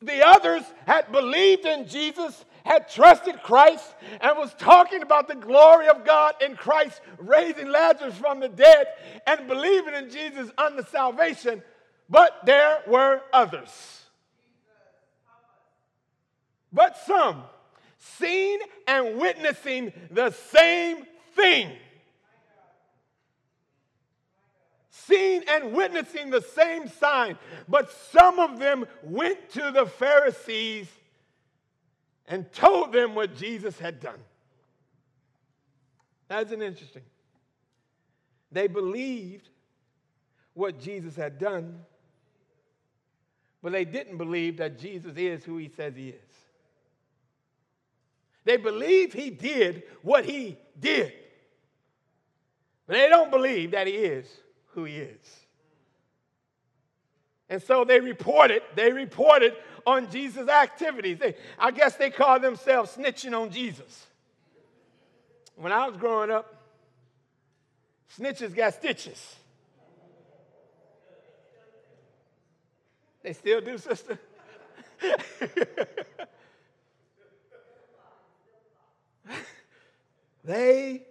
The 0.01 0.25
others 0.25 0.63
had 0.85 1.11
believed 1.11 1.65
in 1.65 1.87
Jesus, 1.87 2.45
had 2.69 2.87
trusted 2.87 3.41
Christ, 3.41 3.95
and 4.21 4.37
was 4.37 4.53
talking 4.53 5.01
about 5.01 5.27
the 5.27 5.35
glory 5.35 5.87
of 5.87 6.05
God 6.05 6.35
in 6.39 6.55
Christ 6.55 7.01
raising 7.17 7.67
Lazarus 7.67 8.15
from 8.15 8.39
the 8.39 8.47
dead 8.47 8.85
and 9.25 9.47
believing 9.47 9.95
in 9.95 10.11
Jesus 10.11 10.51
unto 10.55 10.83
salvation. 10.83 11.63
But 12.07 12.45
there 12.45 12.83
were 12.85 13.21
others. 13.33 14.03
But 16.71 16.95
some, 17.07 17.41
seeing 17.97 18.59
and 18.87 19.17
witnessing 19.17 19.91
the 20.11 20.29
same 20.29 21.07
thing 21.35 21.71
seeing 24.91 25.41
and 25.47 25.73
witnessing 25.73 26.29
the 26.29 26.41
same 26.41 26.87
sign. 26.87 27.35
But 27.67 27.91
some 28.11 28.37
of 28.37 28.59
them 28.59 28.85
went 29.01 29.49
to 29.53 29.71
the 29.71 29.87
Pharisees 29.87 30.87
and 32.29 32.49
told 32.53 32.93
them 32.93 33.15
what 33.15 33.35
Jesus 33.35 33.77
had 33.79 33.99
done. 33.99 34.19
That's 36.27 36.51
an 36.51 36.61
interesting. 36.61 37.01
They 38.51 38.67
believed 38.67 39.49
what 40.53 40.79
Jesus 40.79 41.15
had 41.15 41.39
done, 41.39 41.79
but 43.63 43.71
they 43.71 43.83
didn't 43.83 44.17
believe 44.17 44.57
that 44.57 44.77
Jesus 44.77 45.13
is 45.17 45.43
who 45.43 45.57
he 45.57 45.69
says 45.75 45.95
he 45.95 46.09
is. 46.09 46.15
They 48.45 48.57
believe 48.57 49.11
he 49.11 49.31
did 49.31 49.83
what 50.01 50.23
he 50.23 50.57
did, 50.79 51.13
but 52.87 52.93
they 52.93 53.09
don't 53.09 53.31
believe 53.31 53.71
that 53.71 53.87
he 53.87 53.93
is 53.93 54.27
who 54.67 54.85
he 54.85 54.97
is. 54.97 55.48
And 57.49 57.61
so 57.61 57.83
they 57.83 57.99
reported, 57.99 58.61
they 58.75 58.91
reported 58.91 59.55
on 59.85 60.11
Jesus' 60.11 60.47
activities. 60.47 61.17
They, 61.17 61.35
I 61.57 61.71
guess 61.71 61.95
they 61.95 62.11
call 62.11 62.39
themselves 62.39 62.95
snitching 62.95 63.33
on 63.33 63.49
Jesus. 63.49 64.05
When 65.55 65.71
I 65.71 65.87
was 65.87 65.97
growing 65.97 66.29
up, 66.29 66.63
snitches 68.17 68.55
got 68.55 68.75
stitches. 68.75 69.35
They 73.23 73.33
still 73.33 73.59
do, 73.61 73.77
sister? 73.77 74.17
they 80.43 81.03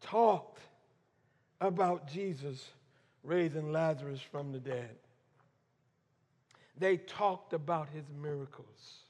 talked 0.00 0.60
about 1.60 2.08
Jesus 2.10 2.70
raising 3.22 3.72
Lazarus 3.72 4.20
from 4.20 4.52
the 4.52 4.58
dead. 4.58 4.96
They 6.78 6.96
talked 6.96 7.52
about 7.52 7.88
his 7.88 8.04
miracles. 8.22 9.00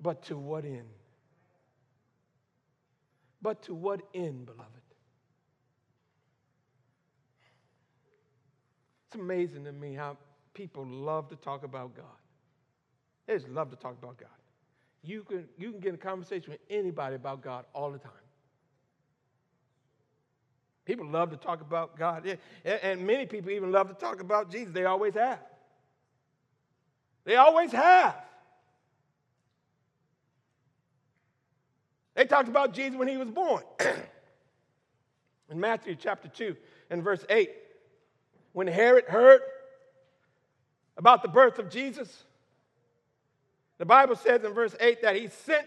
But 0.00 0.22
to 0.24 0.36
what 0.36 0.64
end? 0.64 0.88
But 3.40 3.62
to 3.64 3.74
what 3.74 4.00
end, 4.14 4.46
beloved? 4.46 4.68
It's 9.06 9.20
amazing 9.20 9.64
to 9.64 9.72
me 9.72 9.94
how 9.94 10.16
people 10.54 10.86
love 10.86 11.28
to 11.28 11.36
talk 11.36 11.64
about 11.64 11.94
God. 11.94 12.04
They 13.26 13.34
just 13.34 13.48
love 13.48 13.70
to 13.70 13.76
talk 13.76 13.96
about 14.02 14.16
God. 14.16 14.28
You 15.04 15.22
can, 15.22 15.48
you 15.58 15.70
can 15.70 15.80
get 15.80 15.90
in 15.90 15.94
a 15.96 15.98
conversation 15.98 16.50
with 16.50 16.60
anybody 16.70 17.16
about 17.16 17.42
God 17.42 17.64
all 17.74 17.90
the 17.90 17.98
time. 17.98 18.12
People 20.84 21.06
love 21.06 21.30
to 21.30 21.36
talk 21.36 21.60
about 21.60 21.96
God, 21.96 22.38
and 22.64 23.06
many 23.06 23.24
people 23.26 23.50
even 23.52 23.70
love 23.70 23.88
to 23.88 23.94
talk 23.94 24.20
about 24.20 24.50
Jesus. 24.50 24.74
They 24.74 24.84
always 24.84 25.14
have. 25.14 25.38
They 27.24 27.36
always 27.36 27.72
have. 27.72 28.16
They 32.14 32.24
talked 32.24 32.48
about 32.48 32.74
Jesus 32.74 32.98
when 32.98 33.08
he 33.08 33.16
was 33.16 33.30
born. 33.30 33.62
in 35.50 35.60
Matthew 35.60 35.94
chapter 35.94 36.28
2 36.28 36.56
and 36.90 37.02
verse 37.02 37.24
8, 37.28 37.50
when 38.52 38.66
Herod 38.66 39.04
heard 39.04 39.40
about 40.96 41.22
the 41.22 41.28
birth 41.28 41.58
of 41.58 41.70
Jesus, 41.70 42.24
the 43.78 43.86
Bible 43.86 44.16
says 44.16 44.44
in 44.44 44.52
verse 44.52 44.76
8 44.78 45.02
that 45.02 45.16
he 45.16 45.28
sent 45.28 45.66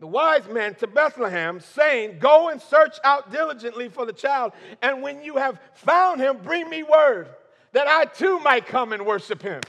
the 0.00 0.06
wise 0.06 0.46
men 0.48 0.74
to 0.76 0.86
Bethlehem, 0.86 1.60
saying, 1.60 2.18
Go 2.18 2.48
and 2.48 2.62
search 2.62 2.96
out 3.02 3.32
diligently 3.32 3.88
for 3.88 4.06
the 4.06 4.12
child, 4.12 4.52
and 4.80 5.02
when 5.02 5.22
you 5.22 5.36
have 5.36 5.58
found 5.74 6.20
him, 6.20 6.38
bring 6.38 6.68
me 6.70 6.82
word 6.82 7.28
that 7.72 7.88
I 7.88 8.04
too 8.04 8.38
might 8.40 8.66
come 8.66 8.92
and 8.92 9.04
worship 9.04 9.42
him. 9.42 9.60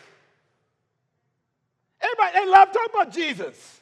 Everybody, 2.01 2.45
they 2.45 2.51
love 2.51 2.67
talking 2.71 2.93
about 2.93 3.13
Jesus. 3.13 3.81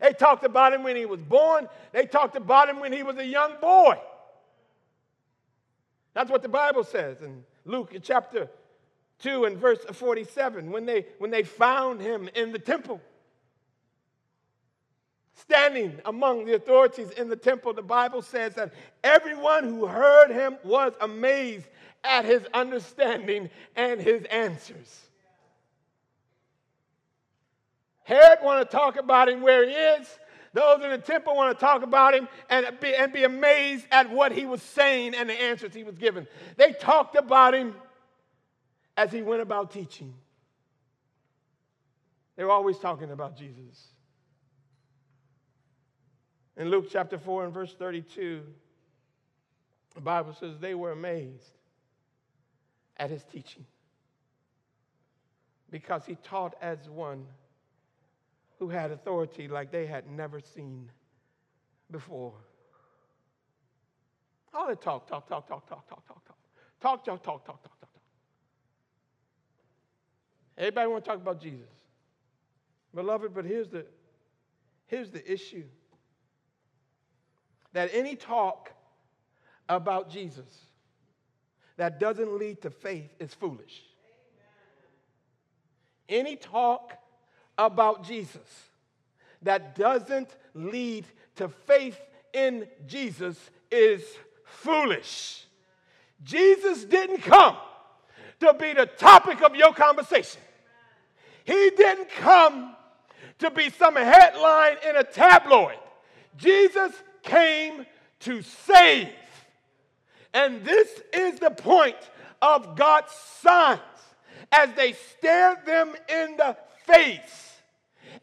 They 0.00 0.12
talked 0.12 0.44
about 0.44 0.72
him 0.72 0.82
when 0.82 0.96
he 0.96 1.06
was 1.06 1.20
born, 1.20 1.68
they 1.92 2.06
talked 2.06 2.36
about 2.36 2.68
him 2.68 2.80
when 2.80 2.92
he 2.92 3.02
was 3.02 3.16
a 3.16 3.24
young 3.24 3.54
boy. 3.60 3.98
That's 6.12 6.30
what 6.30 6.42
the 6.42 6.48
Bible 6.48 6.84
says 6.84 7.20
in 7.20 7.44
Luke 7.64 7.94
chapter 8.02 8.48
2 9.20 9.44
and 9.44 9.58
verse 9.58 9.84
47 9.90 10.70
when 10.70 10.86
they, 10.86 11.06
when 11.18 11.30
they 11.30 11.42
found 11.42 12.00
him 12.00 12.28
in 12.34 12.52
the 12.52 12.58
temple. 12.58 13.00
Standing 15.34 16.00
among 16.06 16.46
the 16.46 16.54
authorities 16.54 17.10
in 17.10 17.28
the 17.28 17.36
temple, 17.36 17.74
the 17.74 17.82
Bible 17.82 18.22
says 18.22 18.54
that 18.54 18.72
everyone 19.04 19.64
who 19.64 19.86
heard 19.86 20.30
him 20.30 20.56
was 20.64 20.94
amazed 21.00 21.66
at 22.02 22.24
his 22.24 22.42
understanding 22.54 23.50
and 23.76 24.00
his 24.00 24.24
answers. 24.24 25.05
Herod 28.06 28.38
want 28.40 28.70
to 28.70 28.76
talk 28.76 28.96
about 28.96 29.28
him 29.28 29.42
where 29.42 29.68
he 29.68 29.74
is. 29.74 30.06
Those 30.52 30.82
in 30.84 30.90
the 30.90 30.98
temple 30.98 31.34
want 31.34 31.58
to 31.58 31.60
talk 31.60 31.82
about 31.82 32.14
him 32.14 32.28
and 32.48 32.78
be, 32.80 32.94
and 32.94 33.12
be 33.12 33.24
amazed 33.24 33.84
at 33.90 34.08
what 34.10 34.30
he 34.30 34.46
was 34.46 34.62
saying 34.62 35.16
and 35.16 35.28
the 35.28 35.34
answers 35.34 35.74
he 35.74 35.82
was 35.82 35.98
giving. 35.98 36.24
They 36.56 36.72
talked 36.72 37.16
about 37.16 37.52
him 37.52 37.74
as 38.96 39.10
he 39.10 39.22
went 39.22 39.42
about 39.42 39.72
teaching. 39.72 40.14
They 42.36 42.44
were 42.44 42.52
always 42.52 42.78
talking 42.78 43.10
about 43.10 43.36
Jesus. 43.36 43.88
In 46.56 46.70
Luke 46.70 46.86
chapter 46.92 47.18
4 47.18 47.46
and 47.46 47.52
verse 47.52 47.74
32, 47.76 48.42
the 49.96 50.00
Bible 50.00 50.32
says 50.32 50.58
they 50.60 50.76
were 50.76 50.92
amazed 50.92 51.58
at 52.98 53.10
his 53.10 53.24
teaching 53.24 53.66
because 55.70 56.06
he 56.06 56.14
taught 56.22 56.54
as 56.62 56.88
one 56.88 57.26
who 58.58 58.68
had 58.68 58.90
authority 58.90 59.48
like 59.48 59.70
they 59.70 59.86
had 59.86 60.08
never 60.08 60.40
seen 60.40 60.90
before. 61.90 62.34
All 64.54 64.68
the 64.68 64.76
talk, 64.76 65.06
talk, 65.06 65.28
talk, 65.28 65.46
talk, 65.46 65.68
talk, 65.68 65.86
talk, 65.88 66.06
talk, 66.06 66.24
talk. 66.24 66.36
Talk, 66.80 67.04
talk, 67.04 67.22
talk, 67.22 67.44
talk, 67.44 67.62
talk, 67.62 67.62
talk, 67.62 67.80
talk. 67.80 67.90
Everybody 70.56 70.88
want 70.88 71.04
to 71.04 71.10
talk 71.10 71.20
about 71.20 71.40
Jesus. 71.40 71.68
Beloved, 72.94 73.34
but 73.34 73.44
here's 73.44 73.68
the, 73.68 73.84
here's 74.86 75.10
the 75.10 75.30
issue. 75.30 75.64
That 77.74 77.90
any 77.92 78.16
talk 78.16 78.72
about 79.68 80.08
Jesus 80.08 80.66
that 81.76 82.00
doesn't 82.00 82.38
lead 82.38 82.62
to 82.62 82.70
faith 82.70 83.10
is 83.20 83.34
foolish. 83.34 83.82
Any 86.08 86.36
talk 86.36 86.96
about 87.58 88.04
Jesus 88.04 88.66
that 89.42 89.74
doesn't 89.74 90.28
lead 90.54 91.06
to 91.36 91.48
faith 91.48 91.98
in 92.32 92.66
Jesus 92.86 93.38
is 93.70 94.02
foolish. 94.44 95.44
Jesus 96.22 96.84
didn't 96.84 97.22
come 97.22 97.56
to 98.40 98.54
be 98.54 98.72
the 98.72 98.86
topic 98.86 99.42
of 99.42 99.54
your 99.54 99.72
conversation. 99.72 100.40
He 101.44 101.70
didn't 101.76 102.10
come 102.10 102.74
to 103.38 103.50
be 103.50 103.70
some 103.70 103.96
headline 103.96 104.76
in 104.88 104.96
a 104.96 105.04
tabloid. 105.04 105.78
Jesus 106.36 106.92
came 107.22 107.86
to 108.20 108.42
save. 108.42 109.08
And 110.34 110.64
this 110.64 111.02
is 111.12 111.38
the 111.38 111.50
point 111.50 111.96
of 112.42 112.76
God's 112.76 113.12
signs 113.40 113.80
as 114.52 114.70
they 114.74 114.92
stared 114.92 115.64
them 115.64 115.94
in 116.08 116.36
the 116.36 116.56
face 116.86 117.45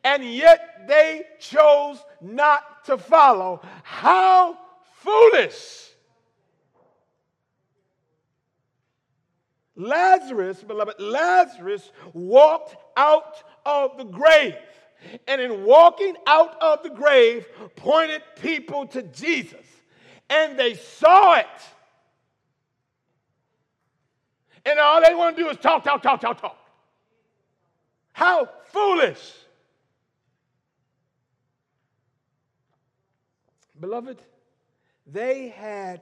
and 0.03 0.23
yet 0.23 0.86
they 0.88 1.23
chose 1.39 2.03
not 2.21 2.86
to 2.86 2.97
follow. 2.97 3.62
How 3.84 4.58
foolish! 5.01 5.89
Lazarus, 9.75 10.63
beloved, 10.63 10.99
Lazarus 10.99 11.91
walked 12.13 12.75
out 12.95 13.43
of 13.65 13.97
the 13.97 14.03
grave. 14.03 14.56
And 15.27 15.41
in 15.41 15.63
walking 15.65 16.15
out 16.27 16.62
of 16.62 16.84
the 16.84 16.89
grave, 16.89 17.45
pointed 17.75 18.21
people 18.41 18.88
to 18.88 19.01
Jesus. 19.01 19.65
And 20.29 20.58
they 20.58 20.75
saw 20.75 21.36
it. 21.36 21.47
And 24.65 24.79
all 24.79 25.01
they 25.01 25.13
want 25.13 25.36
to 25.36 25.43
do 25.43 25.49
is 25.49 25.58
talk, 25.58 25.84
talk, 25.84 26.01
talk, 26.01 26.21
talk, 26.21 26.39
talk. 26.39 26.58
How 28.13 28.47
foolish. 28.71 29.34
Beloved, 33.83 34.21
they 35.05 35.49
had 35.49 35.99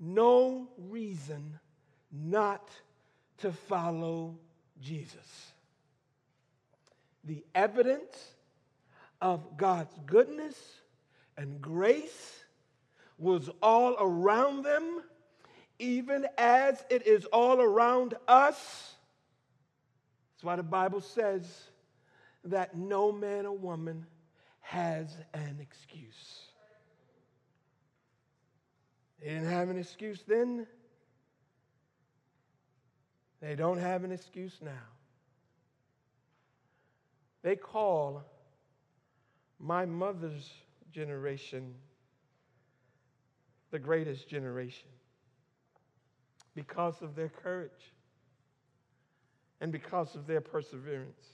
no 0.00 0.66
reason 0.78 1.60
not 2.10 2.70
to 3.36 3.52
follow 3.52 4.38
Jesus. 4.80 5.52
The 7.24 7.44
evidence 7.54 8.16
of 9.20 9.58
God's 9.58 9.94
goodness 10.06 10.56
and 11.36 11.60
grace 11.60 12.44
was 13.18 13.50
all 13.62 13.94
around 14.00 14.62
them, 14.62 15.02
even 15.78 16.26
as 16.38 16.82
it 16.88 17.06
is 17.06 17.26
all 17.26 17.60
around 17.60 18.14
us. 18.26 18.94
That's 20.32 20.44
why 20.44 20.56
the 20.56 20.62
Bible 20.62 21.02
says 21.02 21.44
that 22.44 22.74
no 22.74 23.12
man 23.12 23.44
or 23.44 23.54
woman 23.54 24.06
has 24.60 25.14
an 25.34 25.58
excuse. 25.60 26.41
They 29.22 29.28
didn't 29.28 29.50
have 29.50 29.68
an 29.68 29.78
excuse 29.78 30.24
then. 30.26 30.66
They 33.40 33.54
don't 33.54 33.78
have 33.78 34.02
an 34.02 34.10
excuse 34.10 34.58
now. 34.60 34.70
They 37.42 37.56
call 37.56 38.24
my 39.60 39.84
mother's 39.84 40.50
generation 40.92 41.74
the 43.70 43.78
greatest 43.78 44.28
generation 44.28 44.88
because 46.54 47.00
of 47.00 47.14
their 47.14 47.28
courage 47.28 47.92
and 49.60 49.70
because 49.70 50.14
of 50.16 50.26
their 50.26 50.40
perseverance. 50.40 51.26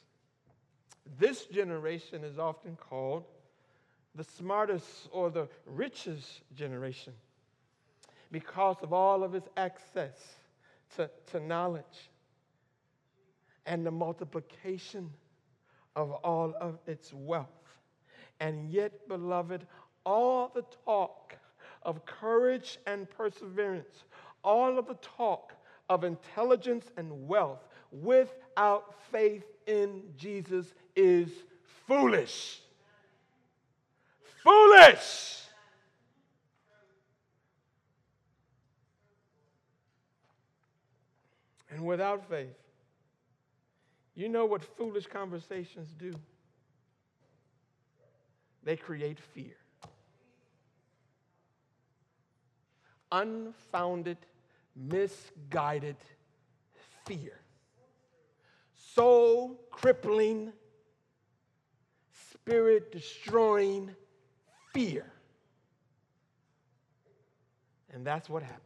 This 1.19 1.47
generation 1.47 2.23
is 2.23 2.39
often 2.39 2.77
called 2.77 3.25
the 4.15 4.25
smartest 4.25 5.09
or 5.11 5.31
the 5.31 5.49
richest 5.67 6.43
generation 6.55 7.15
because 8.31 8.76
of 8.83 8.93
all 8.93 9.24
of 9.24 9.35
its 9.35 9.49
access 9.57 10.16
to, 10.97 11.11
to 11.31 11.41
knowledge 11.41 12.11
and 13.66 13.85
the 13.85 13.91
multiplication 13.91 15.11
of 15.95 16.11
all 16.11 16.55
of 16.61 16.79
its 16.87 17.12
wealth. 17.12 17.49
And 18.41 18.70
yet, 18.70 19.09
beloved, 19.09 19.66
all 20.05 20.51
the 20.55 20.64
talk 20.85 21.35
of 21.83 22.05
courage 22.07 22.79
and 22.87 23.09
perseverance, 23.11 24.05
all 24.43 24.79
of 24.79 24.87
the 24.87 24.97
talk 25.16 25.55
of 25.89 26.05
intelligence 26.05 26.87
and 26.97 27.29
wealth 27.29 27.66
without 27.91 28.95
faith 29.11 29.45
in 29.66 30.03
Jesus 30.16 30.72
is 30.95 31.29
foolish. 31.87 32.61
Foolish. 34.43 35.43
And 41.79 41.87
without 41.87 42.29
faith, 42.29 42.57
you 44.16 44.29
know 44.29 44.47
what 44.47 44.64
foolish 44.64 45.07
conversations 45.07 45.95
do? 45.97 46.12
They 48.64 48.74
create 48.74 49.20
fear. 49.20 49.55
Unfounded, 53.12 54.16
misguided 54.74 55.95
fear. 57.07 57.39
Soul 58.74 59.61
crippling, 59.70 60.53
spirit 62.33 62.91
destroying 62.91 63.95
fear. 64.72 65.12
And 67.95 68.05
that's 68.05 68.29
what 68.29 68.43
happened. 68.43 68.62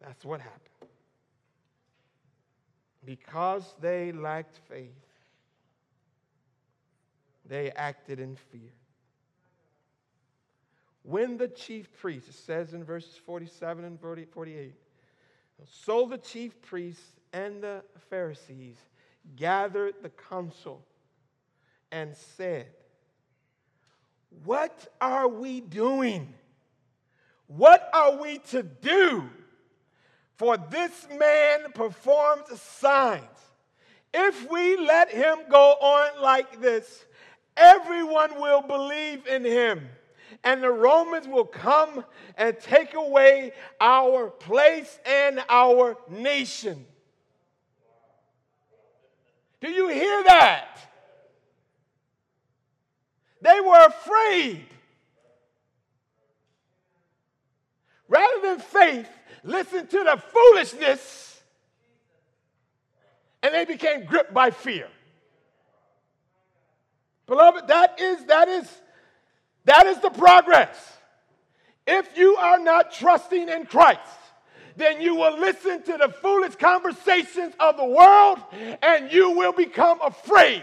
That's 0.00 0.24
what 0.24 0.40
happened. 0.40 0.73
Because 3.04 3.74
they 3.80 4.12
lacked 4.12 4.58
faith, 4.68 4.94
they 7.46 7.70
acted 7.72 8.20
in 8.20 8.36
fear. 8.36 8.72
When 11.02 11.36
the 11.36 11.48
chief 11.48 11.92
priest, 11.98 12.28
it 12.28 12.34
says 12.34 12.72
in 12.72 12.82
verses 12.82 13.14
47 13.26 13.84
and 13.84 14.00
48, 14.00 14.74
so 15.66 16.06
the 16.06 16.18
chief 16.18 16.60
priests 16.62 17.12
and 17.32 17.62
the 17.62 17.82
Pharisees 18.08 18.76
gathered 19.36 19.94
the 20.02 20.08
council 20.08 20.82
and 21.92 22.16
said, 22.16 22.66
What 24.44 24.88
are 25.00 25.28
we 25.28 25.60
doing? 25.60 26.32
What 27.46 27.88
are 27.92 28.16
we 28.16 28.38
to 28.50 28.62
do? 28.62 29.28
For 30.36 30.56
this 30.56 31.06
man 31.16 31.72
performs 31.74 32.60
signs. 32.60 33.22
If 34.12 34.50
we 34.50 34.76
let 34.76 35.10
him 35.10 35.38
go 35.50 35.72
on 35.72 36.22
like 36.22 36.60
this, 36.60 37.04
everyone 37.56 38.40
will 38.40 38.62
believe 38.62 39.26
in 39.26 39.44
him. 39.44 39.88
And 40.42 40.62
the 40.62 40.70
Romans 40.70 41.26
will 41.26 41.44
come 41.46 42.04
and 42.36 42.58
take 42.60 42.94
away 42.94 43.52
our 43.80 44.28
place 44.28 44.98
and 45.06 45.42
our 45.48 45.96
nation. 46.10 46.84
Do 49.60 49.70
you 49.70 49.88
hear 49.88 50.24
that? 50.24 50.78
They 53.40 53.60
were 53.60 53.86
afraid. 53.86 54.66
Rather 58.08 58.40
than 58.42 58.58
faith, 58.58 59.08
listen 59.44 59.86
to 59.86 59.98
the 60.04 60.20
foolishness, 60.32 61.40
and 63.42 63.54
they 63.54 63.64
became 63.64 64.04
gripped 64.04 64.34
by 64.34 64.50
fear. 64.50 64.88
Beloved, 67.26 67.68
that 67.68 68.00
is, 68.00 68.24
that 68.24 68.48
is, 68.48 68.68
that 69.64 69.86
is 69.86 69.98
the 70.00 70.10
progress. 70.10 70.76
If 71.86 72.16
you 72.16 72.36
are 72.36 72.58
not 72.58 72.92
trusting 72.92 73.48
in 73.48 73.66
Christ, 73.66 74.00
then 74.76 75.00
you 75.00 75.14
will 75.14 75.38
listen 75.38 75.82
to 75.82 75.96
the 75.96 76.08
foolish 76.08 76.56
conversations 76.56 77.54
of 77.60 77.76
the 77.76 77.84
world 77.84 78.38
and 78.82 79.12
you 79.12 79.30
will 79.30 79.52
become 79.52 80.00
afraid. 80.00 80.62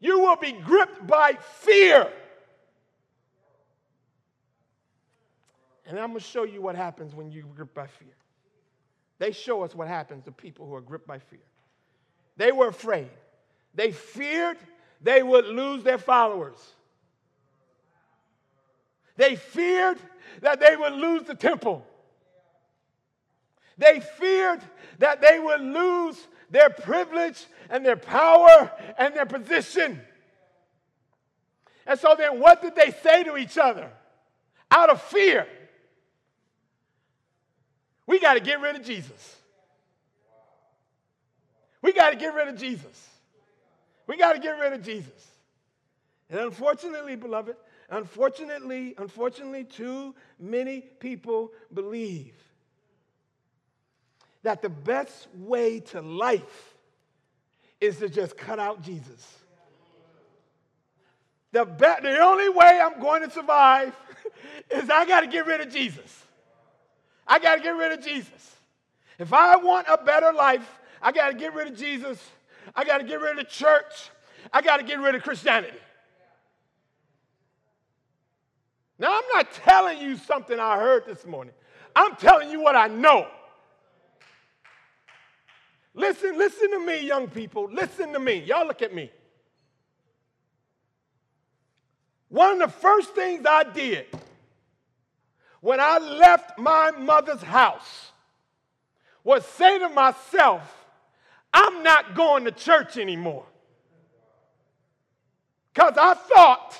You 0.00 0.20
will 0.20 0.36
be 0.36 0.52
gripped 0.52 1.06
by 1.06 1.38
fear. 1.60 2.10
And 5.86 5.98
I'm 5.98 6.10
going 6.10 6.20
to 6.20 6.26
show 6.26 6.44
you 6.44 6.62
what 6.62 6.76
happens 6.76 7.14
when 7.14 7.30
you're 7.30 7.44
gripped 7.44 7.74
by 7.74 7.86
fear. 7.86 8.14
They 9.18 9.32
show 9.32 9.62
us 9.62 9.74
what 9.74 9.88
happens 9.88 10.24
to 10.24 10.32
people 10.32 10.66
who 10.66 10.74
are 10.74 10.80
gripped 10.80 11.06
by 11.06 11.18
fear. 11.18 11.40
They 12.36 12.52
were 12.52 12.68
afraid. 12.68 13.10
They 13.74 13.92
feared 13.92 14.58
they 15.00 15.22
would 15.22 15.44
lose 15.44 15.84
their 15.84 15.98
followers. 15.98 16.56
They 19.16 19.36
feared 19.36 19.98
that 20.40 20.60
they 20.60 20.76
would 20.76 20.94
lose 20.94 21.24
the 21.24 21.34
temple. 21.34 21.86
They 23.76 24.00
feared 24.00 24.60
that 24.98 25.20
they 25.20 25.38
would 25.38 25.60
lose 25.60 26.26
their 26.50 26.70
privilege 26.70 27.44
and 27.68 27.84
their 27.84 27.96
power 27.96 28.72
and 28.98 29.14
their 29.14 29.26
position. 29.26 30.00
And 31.86 31.98
so 32.00 32.14
then, 32.16 32.40
what 32.40 32.62
did 32.62 32.74
they 32.74 32.92
say 33.02 33.24
to 33.24 33.36
each 33.36 33.58
other? 33.58 33.90
Out 34.70 34.90
of 34.90 35.02
fear, 35.02 35.46
we 38.06 38.20
got 38.20 38.34
to 38.34 38.40
get 38.40 38.60
rid 38.60 38.76
of 38.76 38.84
Jesus. 38.84 39.36
We 41.82 41.92
got 41.92 42.10
to 42.10 42.16
get 42.16 42.34
rid 42.34 42.48
of 42.48 42.56
Jesus. 42.56 43.08
We 44.06 44.16
got 44.16 44.34
to 44.34 44.38
get 44.38 44.58
rid 44.58 44.72
of 44.72 44.82
Jesus. 44.82 45.30
And 46.30 46.40
unfortunately, 46.40 47.16
beloved, 47.16 47.56
unfortunately, 47.90 48.94
unfortunately, 48.98 49.64
too 49.64 50.14
many 50.38 50.80
people 50.80 51.52
believe 51.72 52.34
that 54.42 54.62
the 54.62 54.68
best 54.68 55.28
way 55.34 55.80
to 55.80 56.00
life 56.00 56.74
is 57.80 57.98
to 57.98 58.08
just 58.08 58.36
cut 58.36 58.58
out 58.58 58.82
Jesus. 58.82 59.38
The, 61.52 61.64
be- 61.64 62.02
the 62.02 62.18
only 62.18 62.48
way 62.48 62.80
I'm 62.82 63.00
going 63.00 63.22
to 63.22 63.30
survive 63.30 63.94
is 64.70 64.90
I 64.90 65.06
got 65.06 65.20
to 65.20 65.26
get 65.26 65.46
rid 65.46 65.60
of 65.60 65.70
Jesus. 65.72 66.24
I 67.26 67.38
got 67.38 67.56
to 67.56 67.62
get 67.62 67.70
rid 67.70 67.92
of 67.92 68.04
Jesus. 68.04 68.56
If 69.18 69.32
I 69.32 69.56
want 69.56 69.86
a 69.88 70.02
better 70.02 70.32
life, 70.32 70.68
I 71.00 71.12
got 71.12 71.28
to 71.28 71.34
get 71.34 71.54
rid 71.54 71.68
of 71.68 71.76
Jesus. 71.76 72.18
I 72.74 72.84
got 72.84 72.98
to 72.98 73.04
get 73.04 73.20
rid 73.20 73.38
of 73.38 73.48
church. 73.48 74.10
I 74.52 74.60
got 74.62 74.78
to 74.78 74.82
get 74.82 74.98
rid 75.00 75.14
of 75.14 75.22
Christianity. 75.22 75.78
Now, 78.98 79.08
I'm 79.08 79.24
not 79.34 79.52
telling 79.52 79.98
you 80.00 80.16
something 80.16 80.58
I 80.58 80.78
heard 80.78 81.04
this 81.06 81.26
morning. 81.26 81.54
I'm 81.96 82.16
telling 82.16 82.50
you 82.50 82.60
what 82.60 82.76
I 82.76 82.88
know. 82.88 83.26
Listen, 85.94 86.36
listen 86.36 86.70
to 86.72 86.80
me, 86.80 87.06
young 87.06 87.28
people. 87.28 87.68
Listen 87.72 88.12
to 88.12 88.18
me. 88.18 88.42
Y'all 88.44 88.66
look 88.66 88.82
at 88.82 88.94
me. 88.94 89.10
One 92.28 92.60
of 92.60 92.70
the 92.70 92.78
first 92.78 93.14
things 93.14 93.46
I 93.48 93.62
did 93.62 94.06
when 95.64 95.80
I 95.80 95.96
left 95.96 96.58
my 96.58 96.90
mother's 96.90 97.40
house 97.40 98.12
was 99.24 99.46
say 99.46 99.78
to 99.78 99.88
myself, 99.88 100.60
I'm 101.54 101.82
not 101.82 102.14
going 102.14 102.44
to 102.44 102.50
church 102.50 102.98
anymore. 102.98 103.46
Because 105.72 105.94
I 105.96 106.12
thought 106.12 106.74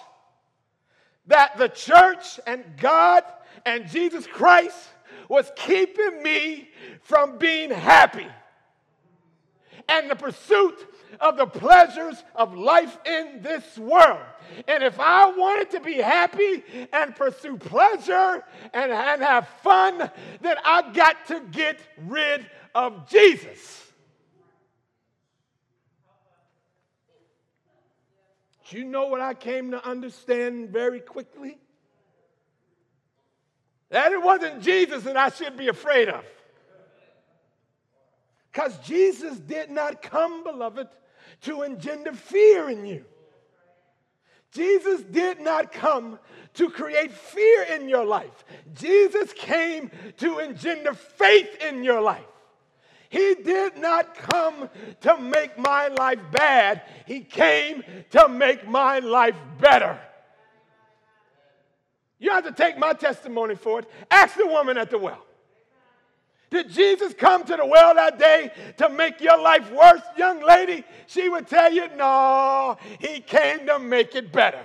that 1.29 1.57
the 1.57 1.69
church 1.69 2.39
and 2.47 2.63
God 2.77 3.25
and 3.65 3.89
Jesus 3.89 4.27
Christ 4.27 4.77
was 5.31 5.51
keeping 5.57 6.23
me 6.23 6.69
from 7.01 7.39
being 7.39 7.71
happy 7.71 8.27
and 9.89 10.11
the 10.11 10.15
pursuit 10.15 10.77
of 11.21 11.37
the 11.37 11.47
pleasures 11.47 12.23
of 12.35 12.55
life 12.55 12.99
in 13.07 13.41
this 13.43 13.79
world. 13.79 14.21
And 14.69 14.83
if 14.83 14.99
I 15.01 15.31
wanted 15.31 15.71
to 15.71 15.81
be 15.81 15.95
happy 15.95 16.63
and 16.93 17.15
pursue 17.15 17.57
pleasure 17.57 18.45
and, 18.73 18.93
and 18.93 19.23
have 19.23 19.49
fun, 19.63 20.11
then 20.41 20.57
I 20.65 20.93
got 20.93 21.27
to 21.29 21.41
get 21.51 21.79
rid 22.07 22.47
of 22.75 23.09
Jesus. 23.09 23.81
Do 28.69 28.79
you 28.79 28.85
know 28.85 29.07
what 29.07 29.21
I 29.21 29.35
came 29.35 29.71
to 29.73 29.87
understand 29.87 30.71
very 30.71 31.01
quickly? 31.01 31.59
That 33.91 34.13
it 34.13 34.23
wasn't 34.23 34.63
Jesus 34.63 35.05
that 35.05 35.17
I 35.17 35.29
should 35.29 35.57
be 35.57 35.69
afraid 35.69 36.09
of. 36.09 36.25
Because 38.55 38.79
Jesus 38.79 39.41
did 39.41 39.71
not 39.73 40.01
come, 40.01 40.45
beloved, 40.45 40.87
to 41.41 41.63
engender 41.63 42.13
fear 42.13 42.71
in 42.71 42.87
you. 42.87 43.05
Jesus 44.53 45.03
did 45.03 45.41
not 45.41 45.73
come 45.73 46.21
to 46.55 46.71
create 46.71 47.11
fear 47.11 47.65
in 47.65 47.89
your 47.89 48.05
life. 48.05 48.45
Jesus 48.73 49.33
came 49.33 49.91
to 50.19 50.39
engender 50.39 50.95
faith 50.95 51.65
in 51.65 51.83
your 51.83 52.01
life. 52.01 52.23
He 53.09 53.35
did 53.35 53.77
not 53.77 54.15
come 54.15 54.71
to 55.01 55.19
make 55.19 55.59
my 55.59 55.89
life 55.89 56.21
bad, 56.31 56.83
He 57.07 57.21
came 57.21 57.83
to 58.11 58.29
make 58.29 58.69
my 58.69 59.01
life 59.01 59.37
better. 59.59 59.99
You 62.21 62.31
have 62.31 62.45
to 62.45 62.53
take 62.53 62.79
my 62.79 62.93
testimony 62.93 63.57
for 63.57 63.81
it. 63.81 63.91
Ask 64.13 64.37
the 64.37 64.47
woman 64.47 64.79
at 64.79 64.91
the 64.91 64.99
well. 64.99 65.25
Did 66.55 66.71
Jesus 66.71 67.13
come 67.15 67.43
to 67.47 67.57
the 67.57 67.67
well 67.67 67.97
that 67.97 68.17
day 68.17 68.53
to 68.77 68.89
make 68.89 69.21
your 69.21 69.37
life 69.43 69.69
worse, 69.73 70.03
young 70.17 70.41
lady? 70.41 70.85
She 71.09 71.29
would 71.29 71.49
tell 71.49 71.73
you, 71.73 71.89
no, 71.97 72.79
he 73.01 73.19
came 73.19 73.67
to 73.67 73.81
make 73.81 74.15
it 74.15 74.31
better. 74.31 74.65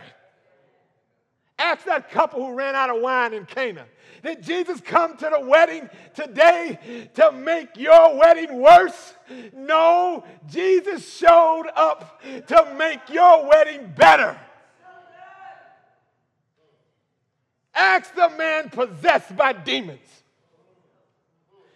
Ask 1.58 1.86
that 1.86 2.12
couple 2.12 2.46
who 2.46 2.54
ran 2.54 2.76
out 2.76 2.96
of 2.96 3.02
wine 3.02 3.34
in 3.34 3.48
Cana. 3.48 3.86
Did 4.22 4.44
Jesus 4.44 4.80
come 4.82 5.18
to 5.18 5.32
the 5.34 5.40
wedding 5.40 5.90
today 6.14 7.10
to 7.16 7.32
make 7.32 7.70
your 7.76 8.20
wedding 8.20 8.62
worse? 8.62 9.16
No, 9.56 10.24
Jesus 10.48 11.12
showed 11.18 11.72
up 11.76 12.22
to 12.22 12.76
make 12.78 13.10
your 13.10 13.50
wedding 13.50 13.92
better. 13.98 14.40
Ask 17.74 18.14
the 18.14 18.30
man 18.38 18.70
possessed 18.70 19.36
by 19.36 19.54
demons. 19.54 20.19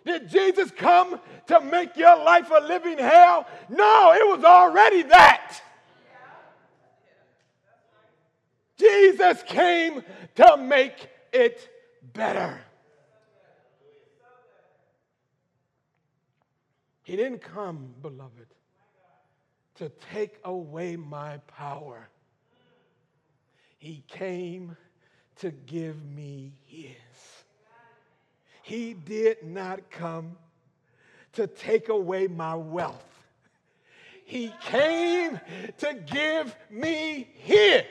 Did 0.05 0.29
Jesus 0.29 0.71
come 0.71 1.19
to 1.47 1.61
make 1.61 1.95
your 1.95 2.17
life 2.23 2.51
a 2.55 2.61
living 2.61 2.97
hell? 2.97 3.47
No, 3.69 4.13
it 4.13 4.27
was 4.27 4.43
already 4.43 5.03
that. 5.03 5.61
Jesus 8.77 9.43
came 9.45 10.03
to 10.35 10.57
make 10.57 11.07
it 11.31 11.69
better. 12.13 12.61
He 17.03 17.15
didn't 17.15 17.41
come, 17.41 17.93
beloved, 18.01 18.47
to 19.75 19.91
take 20.13 20.39
away 20.43 20.95
my 20.95 21.37
power. 21.47 22.09
He 23.77 24.03
came 24.07 24.77
to 25.37 25.51
give 25.51 26.03
me 26.03 26.53
his. 26.65 26.95
He 28.63 28.93
did 28.93 29.43
not 29.43 29.91
come 29.91 30.37
to 31.33 31.47
take 31.47 31.89
away 31.89 32.27
my 32.27 32.55
wealth. 32.55 33.03
He 34.23 34.53
came 34.61 35.37
to 35.79 35.93
give 35.93 36.55
me 36.69 37.27
his. 37.35 37.83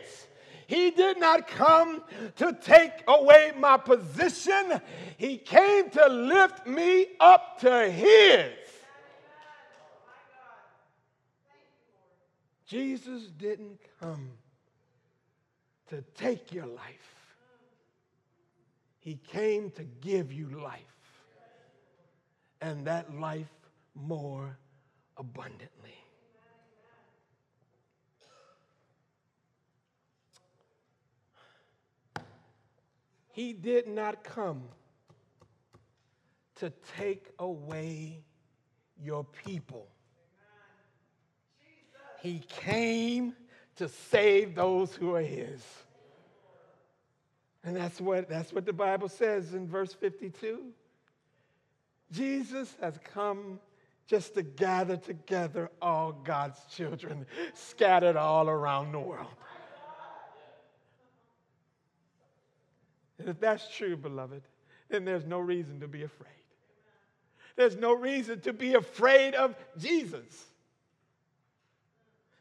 He 0.66 0.90
did 0.90 1.20
not 1.20 1.46
come 1.46 2.02
to 2.36 2.56
take 2.62 3.04
away 3.06 3.52
my 3.58 3.76
position. 3.76 4.80
He 5.18 5.36
came 5.36 5.90
to 5.90 6.06
lift 6.08 6.66
me 6.66 7.08
up 7.20 7.60
to 7.60 7.90
his. 7.90 8.52
Jesus 12.66 13.24
didn't 13.36 13.78
come 14.00 14.30
to 15.90 16.02
take 16.14 16.50
your 16.54 16.64
life. 16.64 17.21
He 19.02 19.16
came 19.16 19.72
to 19.72 19.82
give 19.82 20.32
you 20.32 20.48
life, 20.62 20.80
and 22.60 22.86
that 22.86 23.12
life 23.18 23.50
more 23.96 24.56
abundantly. 25.16 25.96
He 33.32 33.52
did 33.52 33.88
not 33.88 34.22
come 34.22 34.62
to 36.56 36.72
take 36.96 37.26
away 37.40 38.22
your 39.02 39.24
people. 39.24 39.88
He 42.20 42.38
came 42.48 43.34
to 43.74 43.88
save 43.88 44.54
those 44.54 44.94
who 44.94 45.12
are 45.16 45.22
his. 45.22 45.60
And 47.64 47.76
that's 47.76 48.00
what, 48.00 48.28
that's 48.28 48.52
what 48.52 48.66
the 48.66 48.72
Bible 48.72 49.08
says 49.08 49.54
in 49.54 49.68
verse 49.68 49.92
52. 49.92 50.60
Jesus 52.10 52.74
has 52.80 52.98
come 53.12 53.60
just 54.06 54.34
to 54.34 54.42
gather 54.42 54.96
together 54.96 55.70
all 55.80 56.12
God's 56.12 56.58
children 56.74 57.24
scattered 57.54 58.16
all 58.16 58.48
around 58.48 58.92
the 58.92 58.98
world. 58.98 59.28
And 63.18 63.28
if 63.28 63.38
that's 63.38 63.68
true, 63.74 63.96
beloved, 63.96 64.42
then 64.88 65.04
there's 65.04 65.24
no 65.24 65.38
reason 65.38 65.78
to 65.80 65.88
be 65.88 66.02
afraid. 66.02 66.28
There's 67.54 67.76
no 67.76 67.94
reason 67.94 68.40
to 68.40 68.52
be 68.52 68.74
afraid 68.74 69.34
of 69.34 69.54
Jesus. 69.78 70.46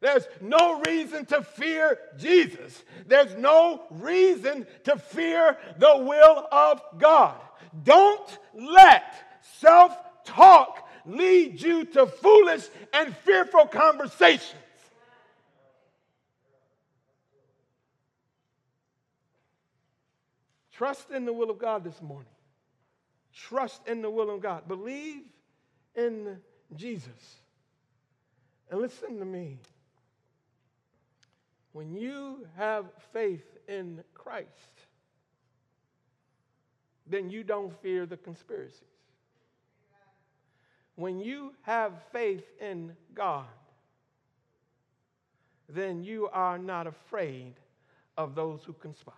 There's 0.02 0.28
no 0.42 0.82
reason 0.82 1.26
to 1.28 1.44
fear 1.44 1.98
Jesus. 2.18 2.84
There's 3.06 3.36
no 3.36 3.84
reason 3.92 4.66
to 4.86 4.98
fear 4.98 5.58
the 5.78 5.98
will 5.98 6.48
of 6.52 6.82
God. 6.98 7.40
Don't 7.84 8.40
let 8.56 9.04
self 9.60 9.96
talk 10.26 10.90
lead 11.06 11.62
you 11.62 11.86
to 11.86 12.08
foolish 12.08 12.68
and 12.94 13.16
fearful 13.18 13.68
conversations. 13.68 14.60
Trust 20.72 21.12
in 21.12 21.26
the 21.26 21.34
will 21.34 21.52
of 21.52 21.60
God 21.60 21.84
this 21.84 22.02
morning. 22.02 22.26
Trust 23.36 23.88
in 23.88 24.02
the 24.02 24.10
will 24.10 24.34
of 24.34 24.42
God. 24.42 24.68
Believe 24.68 25.22
in 25.96 26.38
Jesus. 26.76 27.38
And 28.72 28.82
listen 28.82 29.20
to 29.20 29.26
me. 29.26 29.60
When 31.74 31.96
you 31.96 32.46
have 32.58 32.86
faith 33.14 33.46
in 33.68 34.04
Christ, 34.14 34.48
then 37.08 37.30
you 37.30 37.44
don't 37.44 37.74
fear 37.82 38.06
the 38.06 38.18
conspiracies. 38.18 38.82
When 40.96 41.20
you 41.20 41.54
have 41.62 41.94
faith 42.12 42.44
in 42.60 42.96
God, 43.14 43.46
then 45.70 46.04
you 46.04 46.28
are 46.34 46.58
not 46.60 46.88
afraid 46.88 47.54
of 48.18 48.36
those 48.36 48.64
who 48.64 48.74
conspire. 48.74 49.16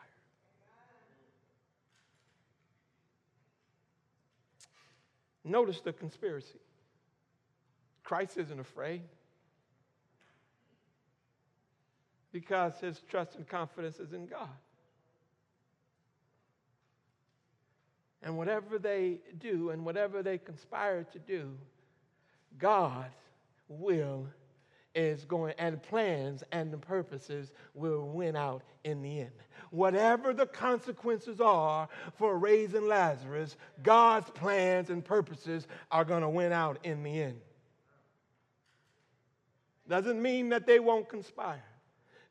Notice 5.43 5.81
the 5.81 5.91
conspiracy. 5.91 6.59
Christ 8.03 8.37
isn't 8.37 8.59
afraid. 8.59 9.01
Because 12.33 12.79
his 12.79 12.99
trust 13.09 13.35
and 13.35 13.47
confidence 13.47 13.99
is 13.99 14.11
in 14.11 14.25
God. 14.25 14.49
And 18.23 18.37
whatever 18.37 18.79
they 18.79 19.19
do 19.37 19.69
and 19.69 19.85
whatever 19.85 20.23
they 20.23 20.39
conspire 20.39 21.03
to 21.13 21.19
do, 21.19 21.51
God's 22.57 23.13
will 23.67 24.27
is 24.95 25.25
going, 25.25 25.53
and 25.57 25.81
plans 25.81 26.43
and 26.51 26.71
the 26.71 26.77
purposes 26.77 27.51
will 27.73 28.07
win 28.07 28.35
out 28.35 28.63
in 28.83 29.01
the 29.01 29.21
end. 29.21 29.31
Whatever 29.71 30.33
the 30.33 30.45
consequences 30.45 31.41
are 31.41 31.87
for 32.17 32.37
raising 32.37 32.87
Lazarus, 32.87 33.57
God's 33.81 34.29
plans 34.31 34.89
and 34.89 35.03
purposes 35.03 35.67
are 35.91 36.05
going 36.05 36.21
to 36.21 36.29
win 36.29 36.51
out 36.51 36.79
in 36.83 37.03
the 37.03 37.21
end. 37.21 37.41
Doesn't 39.87 40.21
mean 40.21 40.49
that 40.49 40.65
they 40.65 40.79
won't 40.79 41.09
conspire 41.09 41.63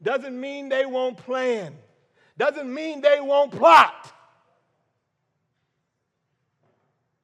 doesn't 0.02 0.38
mean 0.38 0.68
they 0.68 0.86
won't 0.86 1.16
plan, 1.16 1.74
doesn't 2.36 2.72
mean 2.72 3.00
they 3.00 3.20
won't 3.20 3.52
plot. 3.52 4.12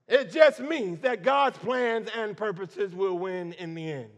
It 0.06 0.32
just 0.32 0.60
means 0.60 1.00
that 1.00 1.22
God's 1.22 1.58
plans 1.58 2.08
and 2.16 2.34
purposes 2.36 2.94
will 2.94 3.18
win 3.18 3.52
in 3.54 3.74
the 3.74 3.92
end. 3.92 4.10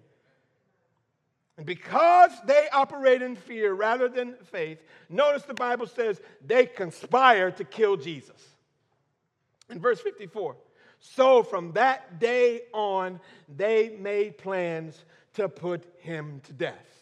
And 1.56 1.66
because 1.66 2.30
they 2.46 2.68
operate 2.72 3.20
in 3.22 3.36
fear 3.36 3.74
rather 3.74 4.08
than 4.08 4.34
faith, 4.44 4.78
notice 5.08 5.42
the 5.42 5.52
Bible 5.52 5.86
says 5.86 6.20
they 6.46 6.64
conspire 6.64 7.50
to 7.50 7.64
kill 7.64 7.96
Jesus. 7.96 8.40
In 9.68 9.80
verse 9.80 10.00
54, 10.00 10.56
so 11.00 11.42
from 11.42 11.72
that 11.72 12.18
day 12.18 12.62
on, 12.72 13.20
they 13.54 13.96
made 13.98 14.38
plans 14.38 15.04
to 15.34 15.48
put 15.48 15.84
him 15.98 16.40
to 16.44 16.52
death. 16.52 16.99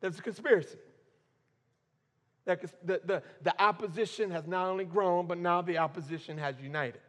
There's 0.00 0.18
a 0.18 0.22
conspiracy. 0.22 0.78
The, 2.44 2.58
the, 2.84 3.22
the 3.42 3.60
opposition 3.60 4.30
has 4.30 4.46
not 4.46 4.68
only 4.68 4.84
grown, 4.84 5.26
but 5.26 5.38
now 5.38 5.62
the 5.62 5.78
opposition 5.78 6.38
has 6.38 6.60
united. 6.60 7.00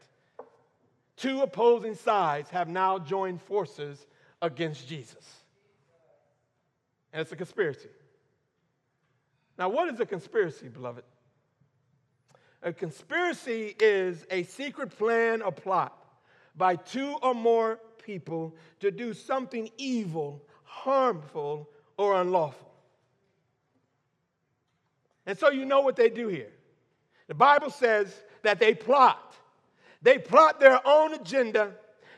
Two 1.15 1.41
opposing 1.41 1.95
sides 1.95 2.49
have 2.49 2.67
now 2.67 2.97
joined 2.97 3.41
forces 3.41 4.05
against 4.41 4.87
Jesus. 4.87 5.25
And 7.13 7.21
it's 7.21 7.31
a 7.31 7.35
conspiracy. 7.35 7.89
Now, 9.57 9.69
what 9.69 9.93
is 9.93 9.99
a 9.99 10.05
conspiracy, 10.05 10.67
beloved? 10.69 11.03
A 12.63 12.73
conspiracy 12.73 13.75
is 13.79 14.25
a 14.31 14.43
secret 14.43 14.97
plan 14.97 15.41
or 15.41 15.51
plot 15.51 15.93
by 16.55 16.75
two 16.75 17.15
or 17.21 17.33
more 17.33 17.79
people 18.03 18.55
to 18.79 18.89
do 18.91 19.13
something 19.13 19.69
evil, 19.77 20.43
harmful, 20.63 21.69
or 21.97 22.19
unlawful. 22.19 22.66
And 25.27 25.37
so 25.37 25.51
you 25.51 25.65
know 25.65 25.81
what 25.81 25.97
they 25.97 26.09
do 26.09 26.29
here. 26.29 26.49
The 27.27 27.35
Bible 27.35 27.69
says 27.69 28.07
that 28.43 28.59
they 28.59 28.73
plot. 28.73 29.35
They 30.01 30.17
plot 30.17 30.61
their 30.61 30.79
own 30.87 31.13
agenda 31.13 31.73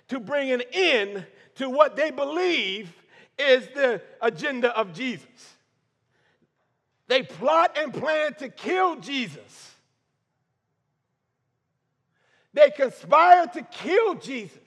to 0.10 0.20
bring 0.20 0.52
an 0.52 0.62
end 0.72 1.26
to 1.56 1.70
what 1.70 1.96
they 1.96 2.12
believe 2.12 2.94
is 3.40 3.68
the 3.70 4.02
agenda 4.22 4.70
of 4.78 4.94
Jesus. 4.94 5.26
They 7.08 7.24
plot 7.24 7.76
and 7.82 7.92
plan 7.92 8.36
to 8.36 8.50
kill 8.50 8.98
Jesus. 8.98 9.72
They 12.54 12.70
conspire 12.70 13.48
to 13.48 13.64
kill 13.64 14.16
Jesus 14.16 14.58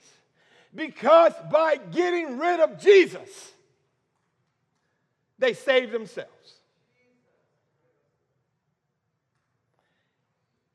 because 0.75 1.33
by 1.49 1.77
getting 1.91 2.39
rid 2.39 2.59
of 2.59 2.77
Jesus, 2.77 3.53
they 5.39 5.53
save 5.53 5.91
themselves. 5.91 6.59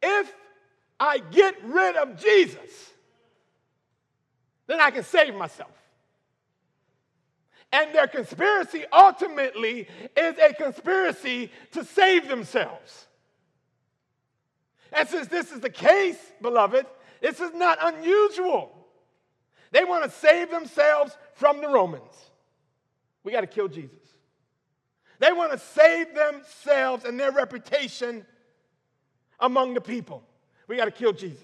If 0.02 0.32
I 1.00 1.18
get 1.18 1.56
rid 1.64 1.96
of 1.96 2.16
Jesus, 2.16 2.90
then 4.66 4.80
I 4.80 4.90
can 4.90 5.04
save 5.04 5.34
myself. 5.34 5.70
And 7.72 7.94
their 7.94 8.06
conspiracy 8.06 8.84
ultimately 8.92 9.88
is 10.16 10.38
a 10.38 10.54
conspiracy 10.54 11.50
to 11.72 11.84
save 11.84 12.28
themselves. 12.28 13.06
And 14.92 15.08
since 15.08 15.28
this 15.28 15.52
is 15.52 15.60
the 15.60 15.70
case, 15.70 16.18
beloved, 16.40 16.86
this 17.20 17.40
is 17.40 17.52
not 17.52 17.78
unusual. 17.80 18.72
They 19.70 19.84
want 19.84 20.04
to 20.04 20.10
save 20.10 20.50
themselves 20.50 21.16
from 21.34 21.60
the 21.60 21.68
Romans. 21.68 22.14
We 23.22 23.32
got 23.32 23.42
to 23.42 23.46
kill 23.46 23.68
Jesus. 23.68 23.98
They 25.18 25.32
want 25.32 25.52
to 25.52 25.58
save 25.58 26.14
themselves 26.14 27.04
and 27.04 27.18
their 27.20 27.32
reputation 27.32 28.24
among 29.40 29.74
the 29.74 29.80
people. 29.80 30.22
We 30.66 30.76
got 30.76 30.86
to 30.86 30.90
kill 30.90 31.12
Jesus. 31.12 31.42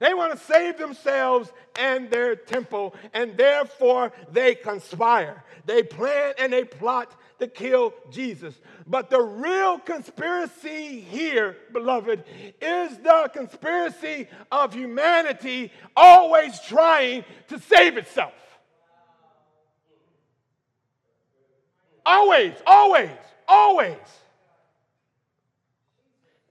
They 0.00 0.12
want 0.12 0.32
to 0.32 0.38
save 0.38 0.76
themselves 0.76 1.52
and 1.78 2.10
their 2.10 2.34
temple, 2.36 2.94
and 3.12 3.36
therefore 3.36 4.12
they 4.32 4.54
conspire. 4.54 5.44
They 5.66 5.82
plan 5.82 6.34
and 6.38 6.52
they 6.52 6.64
plot 6.64 7.14
to 7.38 7.46
kill 7.46 7.94
Jesus. 8.10 8.54
But 8.86 9.08
the 9.08 9.20
real 9.20 9.78
conspiracy 9.78 11.00
here, 11.00 11.56
beloved, 11.72 12.24
is 12.60 12.98
the 12.98 13.30
conspiracy 13.32 14.28
of 14.50 14.74
humanity 14.74 15.72
always 15.96 16.60
trying 16.60 17.24
to 17.48 17.58
save 17.60 17.96
itself. 17.96 18.32
Always, 22.04 22.52
always, 22.66 23.10
always. 23.48 23.96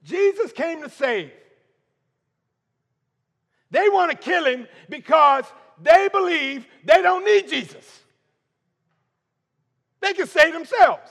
Jesus 0.04 0.52
came 0.52 0.82
to 0.82 0.90
save. 0.90 1.32
They 3.70 3.88
want 3.88 4.10
to 4.12 4.16
kill 4.16 4.44
him 4.44 4.68
because 4.88 5.44
they 5.82 6.08
believe 6.12 6.66
they 6.84 7.02
don't 7.02 7.24
need 7.24 7.48
Jesus. 7.48 8.00
They 10.00 10.12
can 10.12 10.26
save 10.26 10.52
themselves. 10.52 11.10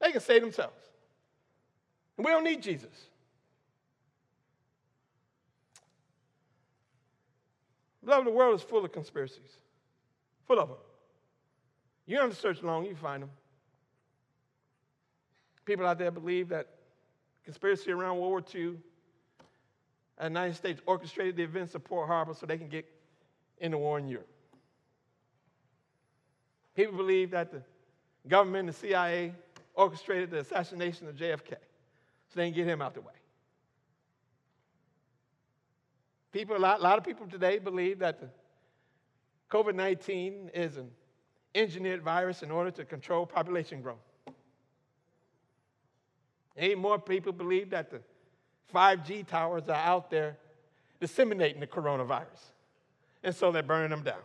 They 0.00 0.12
can 0.12 0.20
save 0.20 0.42
themselves. 0.42 0.76
We 2.18 2.24
don't 2.24 2.44
need 2.44 2.62
Jesus. 2.62 2.90
Beloved, 8.04 8.26
the 8.26 8.30
world 8.30 8.54
is 8.56 8.62
full 8.62 8.84
of 8.84 8.92
conspiracies, 8.92 9.58
full 10.46 10.58
of 10.58 10.68
them. 10.68 10.78
You 12.06 12.16
don't 12.16 12.26
have 12.26 12.34
to 12.34 12.40
search 12.40 12.62
long, 12.62 12.84
you 12.84 12.94
find 12.94 13.22
them. 13.22 13.30
People 15.64 15.86
out 15.86 15.98
there 15.98 16.10
believe 16.10 16.48
that 16.50 16.68
conspiracy 17.44 17.90
around 17.90 18.18
World 18.18 18.30
War 18.30 18.44
II, 18.54 18.76
the 20.18 20.24
United 20.24 20.54
States 20.54 20.80
orchestrated 20.86 21.36
the 21.36 21.42
events 21.42 21.74
of 21.74 21.84
Pearl 21.84 22.06
Harbor 22.06 22.34
so 22.34 22.46
they 22.46 22.58
can 22.58 22.68
get 22.68 22.86
in 23.58 23.70
the 23.70 23.78
war 23.78 23.98
in 23.98 24.08
Europe. 24.08 24.28
People 26.74 26.96
believe 26.96 27.30
that 27.30 27.52
the 27.52 27.62
government, 28.28 28.66
the 28.66 28.72
CIA, 28.72 29.32
orchestrated 29.74 30.30
the 30.30 30.38
assassination 30.38 31.08
of 31.08 31.16
JFK 31.16 31.50
so 31.50 31.56
they 32.34 32.46
can 32.46 32.54
get 32.54 32.66
him 32.66 32.82
out 32.82 32.94
the 32.94 33.00
way. 33.00 33.12
People, 36.32 36.56
a 36.56 36.58
lot, 36.58 36.80
a 36.80 36.82
lot 36.82 36.98
of 36.98 37.04
people 37.04 37.26
today 37.28 37.58
believe 37.58 38.00
that 38.00 38.20
the 38.20 38.28
COVID 39.50 39.74
19 39.74 40.50
is 40.52 40.76
an 40.76 40.90
engineered 41.54 42.02
virus 42.02 42.42
in 42.42 42.50
order 42.50 42.72
to 42.72 42.84
control 42.84 43.24
population 43.24 43.80
growth. 43.80 43.98
Ain't 46.56 46.78
more 46.78 46.98
people 46.98 47.32
believe 47.32 47.70
that 47.70 47.90
the 47.90 48.00
5G 48.72 49.26
towers 49.26 49.68
are 49.68 49.74
out 49.74 50.10
there 50.10 50.36
disseminating 51.00 51.60
the 51.60 51.66
coronavirus. 51.66 52.52
And 53.22 53.34
so 53.34 53.50
they're 53.50 53.62
burning 53.62 53.90
them 53.90 54.02
down. 54.02 54.20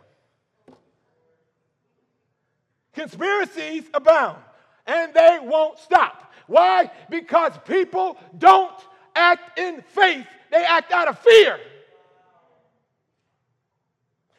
Conspiracies 2.92 3.84
abound 3.94 4.38
and 4.86 5.14
they 5.14 5.38
won't 5.42 5.78
stop. 5.78 6.32
Why? 6.46 6.90
Because 7.08 7.52
people 7.66 8.16
don't 8.36 8.74
act 9.14 9.58
in 9.58 9.82
faith, 9.82 10.26
they 10.50 10.64
act 10.64 10.92
out 10.92 11.08
of 11.08 11.18
fear. 11.18 11.58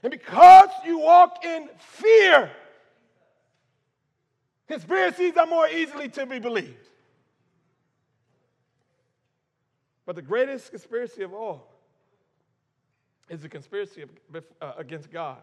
And 0.03 0.11
because 0.11 0.69
you 0.85 0.99
walk 0.99 1.45
in 1.45 1.69
fear, 1.77 2.49
conspiracies 4.67 5.37
are 5.37 5.45
more 5.45 5.67
easily 5.67 6.09
to 6.09 6.25
be 6.25 6.39
believed. 6.39 6.90
But 10.11 10.17
the 10.17 10.23
greatest 10.23 10.71
conspiracy 10.71 11.23
of 11.23 11.33
all 11.33 11.71
is 13.29 13.43
the 13.43 13.47
conspiracy 13.47 14.03
uh, 14.61 14.73
against 14.77 15.09
God 15.09 15.37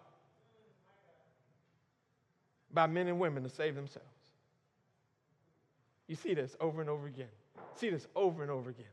by 2.70 2.86
men 2.86 3.08
and 3.08 3.18
women 3.18 3.44
to 3.44 3.48
save 3.48 3.74
themselves. 3.74 4.06
You 6.06 6.16
see 6.16 6.34
this 6.34 6.54
over 6.60 6.82
and 6.82 6.90
over 6.90 7.06
again. 7.06 7.30
See 7.76 7.88
this 7.88 8.06
over 8.14 8.42
and 8.42 8.50
over 8.50 8.68
again. 8.68 8.84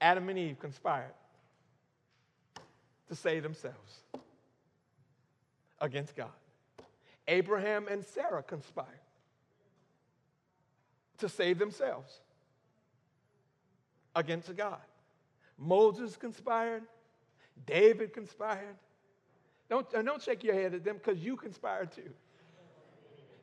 Adam 0.00 0.28
and 0.28 0.38
Eve 0.38 0.60
conspired 0.60 1.14
to 3.08 3.16
save 3.16 3.42
themselves 3.42 4.04
against 5.80 6.14
God. 6.14 6.30
Abraham 7.26 7.88
and 7.88 8.04
Sarah 8.04 8.44
conspired 8.44 8.86
to 11.18 11.28
save 11.28 11.58
themselves 11.58 12.20
against 14.16 14.54
God. 14.56 14.80
Moses 15.58 16.16
conspired, 16.16 16.82
David 17.66 18.12
conspired. 18.12 18.76
Don't, 19.68 19.86
uh, 19.94 20.02
don't 20.02 20.22
shake 20.22 20.42
your 20.42 20.54
head 20.54 20.74
at 20.74 20.84
them 20.84 20.96
because 20.96 21.22
you 21.22 21.36
conspired 21.36 21.92
too. 21.92 22.10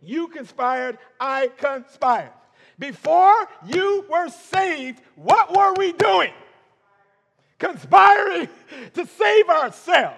You 0.01 0.27
conspired, 0.27 0.97
I 1.19 1.49
conspired. 1.57 2.31
Before 2.77 3.47
you 3.65 4.05
were 4.09 4.29
saved, 4.29 5.01
what 5.15 5.55
were 5.55 5.73
we 5.73 5.93
doing? 5.93 6.33
Conspiring 7.59 8.49
to 8.93 9.05
save 9.05 9.49
ourselves. 9.49 10.17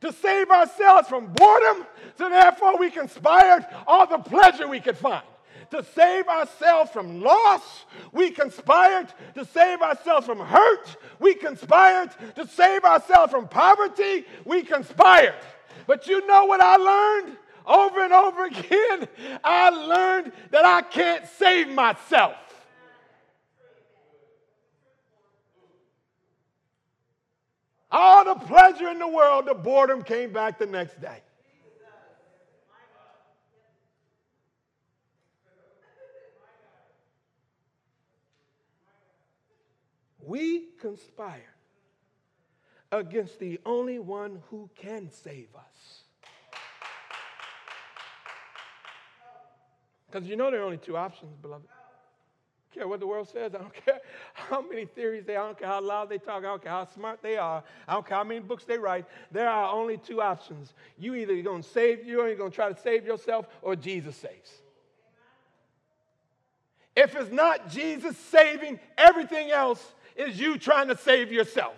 To 0.00 0.12
save 0.12 0.50
ourselves 0.50 1.08
from 1.08 1.32
boredom, 1.32 1.86
so 2.18 2.28
therefore 2.28 2.78
we 2.78 2.90
conspired 2.90 3.66
all 3.86 4.06
the 4.06 4.18
pleasure 4.18 4.68
we 4.68 4.80
could 4.80 4.98
find 4.98 5.24
to 5.74 5.84
save 5.92 6.28
ourselves 6.28 6.90
from 6.92 7.20
loss. 7.20 7.84
We 8.12 8.30
conspired 8.30 9.12
to 9.34 9.44
save 9.44 9.82
ourselves 9.82 10.24
from 10.24 10.38
hurt. 10.38 10.96
We 11.18 11.34
conspired 11.34 12.10
to 12.36 12.46
save 12.46 12.84
ourselves 12.84 13.32
from 13.32 13.48
poverty. 13.48 14.24
We 14.44 14.62
conspired. 14.62 15.34
But 15.88 16.06
you 16.06 16.24
know 16.26 16.44
what 16.44 16.60
I 16.60 16.76
learned 16.76 17.36
over 17.66 18.04
and 18.04 18.12
over 18.12 18.44
again? 18.46 19.08
I 19.42 19.70
learned 19.70 20.32
that 20.52 20.64
I 20.64 20.82
can't 20.82 21.26
save 21.26 21.68
myself. 21.68 22.36
All 27.90 28.24
the 28.24 28.34
pleasure 28.46 28.88
in 28.88 28.98
the 28.98 29.08
world, 29.08 29.46
the 29.46 29.54
boredom 29.54 30.02
came 30.02 30.32
back 30.32 30.58
the 30.58 30.66
next 30.66 31.00
day. 31.00 31.20
We 40.26 40.66
conspire 40.80 41.54
against 42.92 43.38
the 43.38 43.60
only 43.66 43.98
one 43.98 44.42
who 44.50 44.70
can 44.74 45.10
save 45.10 45.48
us. 45.56 46.02
Because 50.10 50.28
you 50.28 50.36
know 50.36 50.50
there 50.50 50.60
are 50.60 50.64
only 50.64 50.76
two 50.76 50.96
options, 50.96 51.36
beloved. 51.42 51.66
I 51.68 51.74
don't 52.76 52.80
care 52.82 52.88
what 52.88 53.00
the 53.00 53.06
world 53.06 53.28
says. 53.28 53.52
I 53.54 53.58
don't 53.58 53.74
care 53.84 54.00
how 54.32 54.62
many 54.62 54.84
theories 54.84 55.24
they 55.24 55.36
I 55.36 55.44
don't 55.44 55.58
care 55.58 55.66
how 55.66 55.80
loud 55.80 56.08
they 56.08 56.18
talk. 56.18 56.38
I 56.38 56.42
don't 56.42 56.62
care 56.62 56.70
how 56.70 56.86
smart 56.86 57.20
they 57.20 57.36
are. 57.36 57.64
I 57.88 57.94
don't 57.94 58.06
care 58.06 58.18
how 58.18 58.24
many 58.24 58.40
books 58.40 58.64
they 58.64 58.78
write. 58.78 59.06
There 59.32 59.48
are 59.48 59.72
only 59.74 59.96
two 59.96 60.22
options. 60.22 60.72
You 60.98 61.16
either 61.16 61.40
going 61.42 61.62
to 61.62 61.68
save 61.68 62.04
you 62.04 62.20
or 62.20 62.28
you're 62.28 62.36
going 62.36 62.50
to 62.50 62.54
try 62.54 62.72
to 62.72 62.80
save 62.80 63.04
yourself 63.04 63.46
or 63.60 63.74
Jesus 63.74 64.16
saves. 64.16 64.52
if 66.94 67.16
it's 67.16 67.32
not 67.32 67.68
Jesus 67.68 68.16
saving, 68.16 68.78
everything 68.96 69.50
else 69.50 69.94
is 70.14 70.38
you 70.38 70.58
trying 70.58 70.88
to 70.88 70.96
save 70.96 71.32
yourself. 71.32 71.76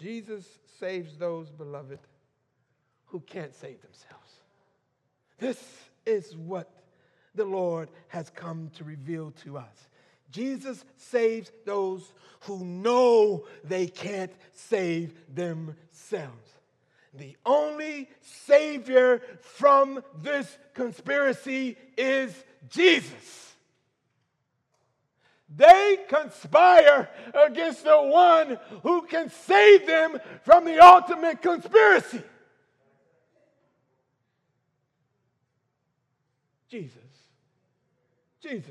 Jesus 0.00 0.46
saves 0.78 1.16
those, 1.16 1.50
beloved, 1.50 1.98
who 3.06 3.20
can't 3.20 3.54
save 3.54 3.80
themselves. 3.82 4.32
This 5.38 5.62
is 6.06 6.36
what 6.36 6.70
the 7.34 7.44
Lord 7.44 7.88
has 8.08 8.30
come 8.30 8.70
to 8.76 8.84
reveal 8.84 9.32
to 9.44 9.58
us. 9.58 9.88
Jesus 10.30 10.84
saves 10.96 11.50
those 11.64 12.12
who 12.40 12.64
know 12.64 13.46
they 13.64 13.86
can't 13.86 14.32
save 14.52 15.14
themselves. 15.34 16.57
The 17.18 17.36
only 17.44 18.08
Savior 18.20 19.20
from 19.40 20.04
this 20.22 20.56
conspiracy 20.72 21.76
is 21.96 22.32
Jesus. 22.70 23.54
They 25.54 25.98
conspire 26.08 27.10
against 27.34 27.82
the 27.82 28.00
one 28.00 28.56
who 28.84 29.02
can 29.02 29.30
save 29.30 29.84
them 29.84 30.18
from 30.44 30.64
the 30.64 30.78
ultimate 30.78 31.42
conspiracy. 31.42 32.22
Jesus. 36.68 36.98
Jesus. 38.40 38.70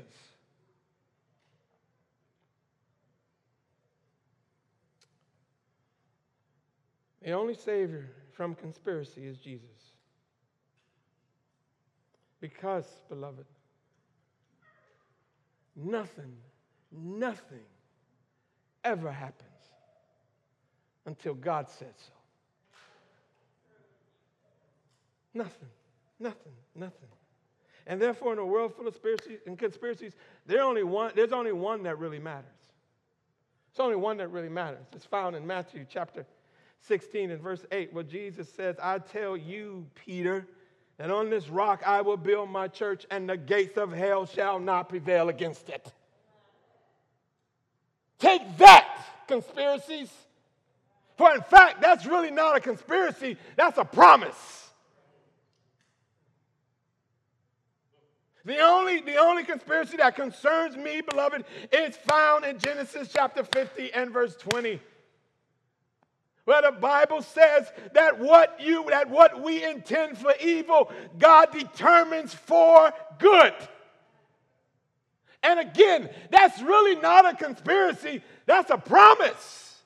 The 7.20 7.32
only 7.32 7.54
Savior 7.54 8.08
from 8.38 8.54
conspiracy 8.54 9.26
is 9.26 9.36
Jesus. 9.36 9.92
Because, 12.40 12.86
beloved, 13.10 13.44
nothing 15.76 16.34
Nothing 16.90 17.66
ever 18.84 19.10
happens 19.10 19.48
until 21.06 21.34
God 21.34 21.68
said 21.68 21.92
so. 21.96 22.12
Nothing, 25.34 25.68
nothing, 26.18 26.52
nothing. 26.74 27.08
And 27.86 28.00
therefore, 28.00 28.32
in 28.32 28.38
a 28.38 28.44
world 28.44 28.74
full 28.74 28.86
of 28.86 28.94
conspiracies 28.94 29.40
and 29.46 29.58
conspiracies, 29.58 30.14
there 30.46 30.62
only 30.62 30.82
one, 30.82 31.12
there's 31.14 31.32
only 31.32 31.52
one 31.52 31.82
that 31.84 31.98
really 31.98 32.18
matters. 32.18 32.44
It's 33.70 33.80
only 33.80 33.96
one 33.96 34.16
that 34.16 34.28
really 34.28 34.48
matters. 34.48 34.86
It's 34.94 35.04
found 35.04 35.36
in 35.36 35.46
Matthew 35.46 35.86
chapter 35.88 36.24
16 36.82 37.30
and 37.30 37.42
verse 37.42 37.64
8, 37.70 37.92
where 37.92 38.04
Jesus 38.04 38.52
says, 38.52 38.76
I 38.82 38.98
tell 38.98 39.36
you, 39.36 39.86
Peter, 39.94 40.46
that 40.98 41.10
on 41.10 41.30
this 41.30 41.48
rock 41.48 41.82
I 41.86 42.00
will 42.00 42.16
build 42.16 42.50
my 42.50 42.68
church, 42.68 43.06
and 43.10 43.28
the 43.28 43.36
gates 43.36 43.76
of 43.76 43.92
hell 43.92 44.26
shall 44.26 44.58
not 44.58 44.88
prevail 44.88 45.28
against 45.28 45.68
it. 45.68 45.92
Take 48.18 48.58
that, 48.58 49.04
conspiracies. 49.26 50.10
For 51.16 51.34
in 51.34 51.42
fact, 51.42 51.80
that's 51.80 52.06
really 52.06 52.30
not 52.30 52.56
a 52.56 52.60
conspiracy, 52.60 53.36
that's 53.56 53.78
a 53.78 53.84
promise. 53.84 54.68
The 58.44 58.60
only, 58.60 59.02
the 59.02 59.16
only 59.16 59.44
conspiracy 59.44 59.98
that 59.98 60.16
concerns 60.16 60.74
me, 60.74 61.02
beloved, 61.02 61.44
is 61.70 61.96
found 61.96 62.46
in 62.46 62.58
Genesis 62.58 63.10
chapter 63.12 63.44
50 63.44 63.92
and 63.92 64.10
verse 64.10 64.36
20. 64.36 64.80
Where 66.48 66.62
the 66.62 66.72
Bible 66.72 67.20
says 67.20 67.70
that 67.92 68.18
what 68.18 68.58
you 68.58 68.86
that 68.88 69.10
what 69.10 69.42
we 69.42 69.62
intend 69.62 70.16
for 70.16 70.32
evil, 70.42 70.90
God 71.18 71.52
determines 71.52 72.32
for 72.32 72.90
good. 73.18 73.52
And 75.42 75.60
again, 75.60 76.08
that's 76.30 76.62
really 76.62 76.98
not 77.02 77.30
a 77.30 77.36
conspiracy, 77.36 78.22
that's 78.46 78.70
a 78.70 78.78
promise. 78.78 79.82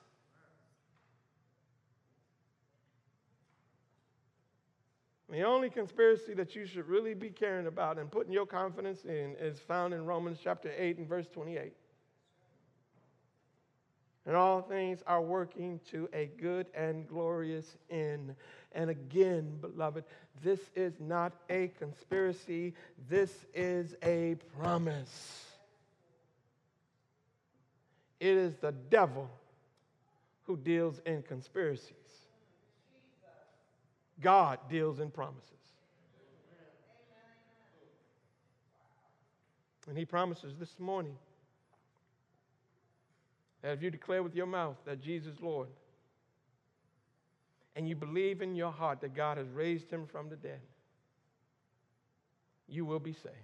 The 5.29 5.41
only 5.41 5.69
conspiracy 5.69 6.33
that 6.35 6.55
you 6.55 6.65
should 6.65 6.87
really 6.87 7.13
be 7.13 7.29
caring 7.29 7.67
about 7.67 7.99
and 7.99 8.09
putting 8.09 8.31
your 8.31 8.45
confidence 8.45 9.03
in 9.03 9.35
is 9.37 9.59
found 9.59 9.93
in 9.93 10.05
Romans 10.05 10.37
chapter 10.41 10.71
8 10.77 10.99
and 10.99 11.09
verse 11.09 11.27
28. 11.27 11.73
And 14.25 14.35
all 14.35 14.61
things 14.61 15.03
are 15.05 15.21
working 15.21 15.79
to 15.91 16.07
a 16.13 16.27
good 16.39 16.67
and 16.73 17.07
glorious 17.07 17.77
end. 17.89 18.35
And 18.71 18.89
again, 18.89 19.57
beloved, 19.59 20.05
this 20.41 20.59
is 20.75 20.93
not 20.99 21.33
a 21.49 21.69
conspiracy, 21.79 22.73
this 23.09 23.31
is 23.53 23.95
a 24.01 24.35
promise. 24.59 25.45
It 28.19 28.37
is 28.37 28.55
the 28.55 28.71
devil 28.71 29.29
who 30.45 30.55
deals 30.55 31.01
in 31.05 31.21
conspiracies. 31.23 31.93
God 34.21 34.59
deals 34.69 34.99
in 34.99 35.09
promises. 35.09 35.49
And 39.89 39.97
he 39.97 40.05
promises 40.05 40.53
this 40.57 40.79
morning 40.79 41.17
that 43.63 43.71
if 43.71 43.81
you 43.81 43.89
declare 43.89 44.21
with 44.21 44.35
your 44.35 44.45
mouth 44.45 44.75
that 44.85 45.01
Jesus 45.01 45.35
is 45.35 45.41
Lord, 45.41 45.69
and 47.75 47.89
you 47.89 47.95
believe 47.95 48.41
in 48.43 48.55
your 48.55 48.71
heart 48.71 49.01
that 49.01 49.15
God 49.15 49.37
has 49.37 49.47
raised 49.47 49.89
him 49.89 50.05
from 50.05 50.29
the 50.29 50.35
dead, 50.35 50.59
you 52.67 52.85
will 52.85 52.99
be 52.99 53.13
saved. 53.13 53.35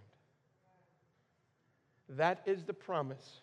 That 2.09 2.41
is 2.45 2.63
the 2.63 2.73
promise 2.73 3.41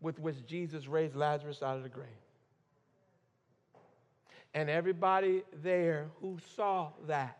with 0.00 0.18
which 0.18 0.36
Jesus 0.46 0.86
raised 0.86 1.16
Lazarus 1.16 1.62
out 1.62 1.76
of 1.76 1.82
the 1.82 1.88
grave. 1.88 2.06
And 4.54 4.70
everybody 4.70 5.42
there 5.62 6.06
who 6.20 6.38
saw 6.54 6.90
that 7.06 7.38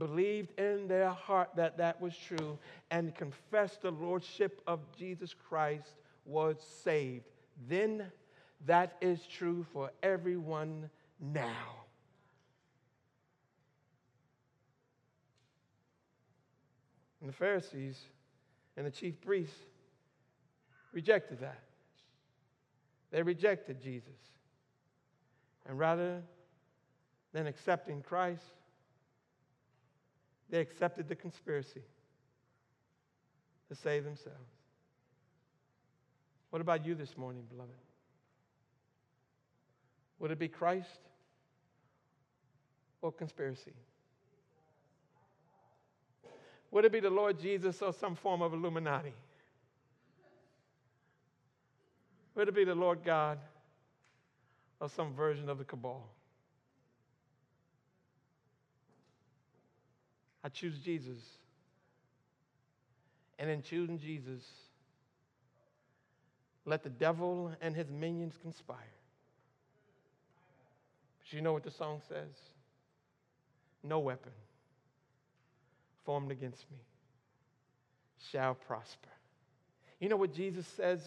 believed 0.00 0.58
in 0.58 0.88
their 0.88 1.10
heart 1.10 1.50
that 1.54 1.76
that 1.76 2.00
was 2.00 2.16
true 2.16 2.58
and 2.90 3.14
confessed 3.14 3.82
the 3.82 3.92
lordship 3.92 4.60
of 4.66 4.80
Jesus 4.98 5.32
Christ 5.48 5.94
was 6.24 6.56
saved. 6.82 7.26
Then 7.68 8.10
that 8.66 8.96
is 9.00 9.20
true 9.26 9.64
for 9.72 9.92
everyone 10.02 10.90
now. 11.20 11.76
And 17.20 17.28
the 17.28 17.34
Pharisees 17.34 18.00
and 18.76 18.86
the 18.86 18.90
chief 18.90 19.20
priests 19.20 19.54
rejected 20.92 21.40
that. 21.40 21.60
They 23.10 23.22
rejected 23.22 23.82
Jesus. 23.82 24.08
And 25.68 25.78
rather 25.78 26.22
than 27.34 27.46
accepting 27.46 28.00
Christ, 28.00 28.42
they 30.50 30.60
accepted 30.60 31.08
the 31.08 31.14
conspiracy 31.14 31.82
to 33.68 33.74
save 33.74 34.04
themselves. 34.04 34.38
What 36.50 36.60
about 36.60 36.84
you 36.84 36.94
this 36.94 37.16
morning, 37.16 37.44
beloved? 37.48 37.70
Would 40.18 40.32
it 40.32 40.38
be 40.38 40.48
Christ 40.48 40.88
or 43.00 43.12
conspiracy? 43.12 43.72
Would 46.72 46.84
it 46.84 46.92
be 46.92 47.00
the 47.00 47.10
Lord 47.10 47.40
Jesus 47.40 47.80
or 47.80 47.92
some 47.92 48.16
form 48.16 48.42
of 48.42 48.52
Illuminati? 48.52 49.14
Would 52.34 52.48
it 52.48 52.54
be 52.54 52.64
the 52.64 52.74
Lord 52.74 53.04
God 53.04 53.38
or 54.80 54.88
some 54.88 55.14
version 55.14 55.48
of 55.48 55.58
the 55.58 55.64
cabal? 55.64 56.08
I 60.42 60.48
choose 60.48 60.78
Jesus. 60.78 61.18
And 63.38 63.50
in 63.50 63.62
choosing 63.62 63.98
Jesus, 63.98 64.42
let 66.64 66.82
the 66.82 66.90
devil 66.90 67.52
and 67.60 67.74
his 67.74 67.90
minions 67.90 68.34
conspire. 68.40 68.76
But 71.18 71.32
you 71.32 71.40
know 71.40 71.52
what 71.52 71.62
the 71.62 71.70
song 71.70 72.00
says? 72.08 72.28
No 73.82 73.98
weapon 73.98 74.32
formed 76.04 76.30
against 76.30 76.70
me 76.70 76.78
shall 78.30 78.54
prosper. 78.54 79.08
You 80.00 80.08
know 80.08 80.16
what 80.16 80.34
Jesus 80.34 80.66
says 80.66 81.00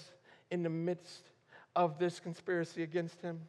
in 0.51 0.63
the 0.63 0.69
midst 0.69 1.29
of 1.75 1.99
this 1.99 2.19
conspiracy 2.19 2.83
against 2.83 3.21
him? 3.21 3.39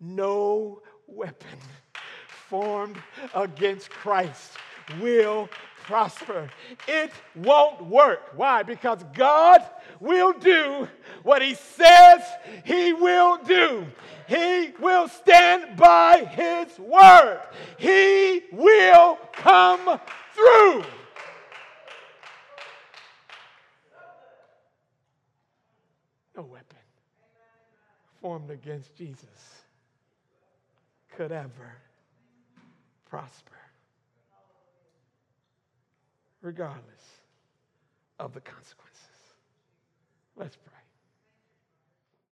No 0.00 0.82
weapon 1.06 1.58
formed 2.48 2.98
against 3.34 3.90
Christ 3.90 4.52
will 5.00 5.48
prosper. 5.84 6.50
It 6.86 7.10
won't 7.34 7.84
work. 7.86 8.20
Why? 8.36 8.62
Because 8.62 9.02
God 9.14 9.64
will 10.00 10.32
do 10.32 10.88
what 11.22 11.42
He 11.42 11.54
says 11.54 12.22
He 12.64 12.92
will 12.92 13.38
do. 13.38 13.86
He 14.28 14.72
will 14.80 15.08
stand 15.08 15.76
by 15.76 16.24
His 16.30 16.78
word. 16.78 17.40
He 17.78 18.42
will 18.52 19.18
come 19.32 19.98
through. 20.34 20.84
No 26.36 26.42
weapon 26.44 26.78
formed 28.20 28.50
against 28.50 28.94
Jesus 28.94 29.64
could 31.16 31.32
ever 31.32 31.72
prosper 33.08 33.57
regardless 36.42 37.20
of 38.18 38.34
the 38.34 38.40
consequences. 38.40 38.98
Let's 40.36 40.56
pray. 40.56 40.77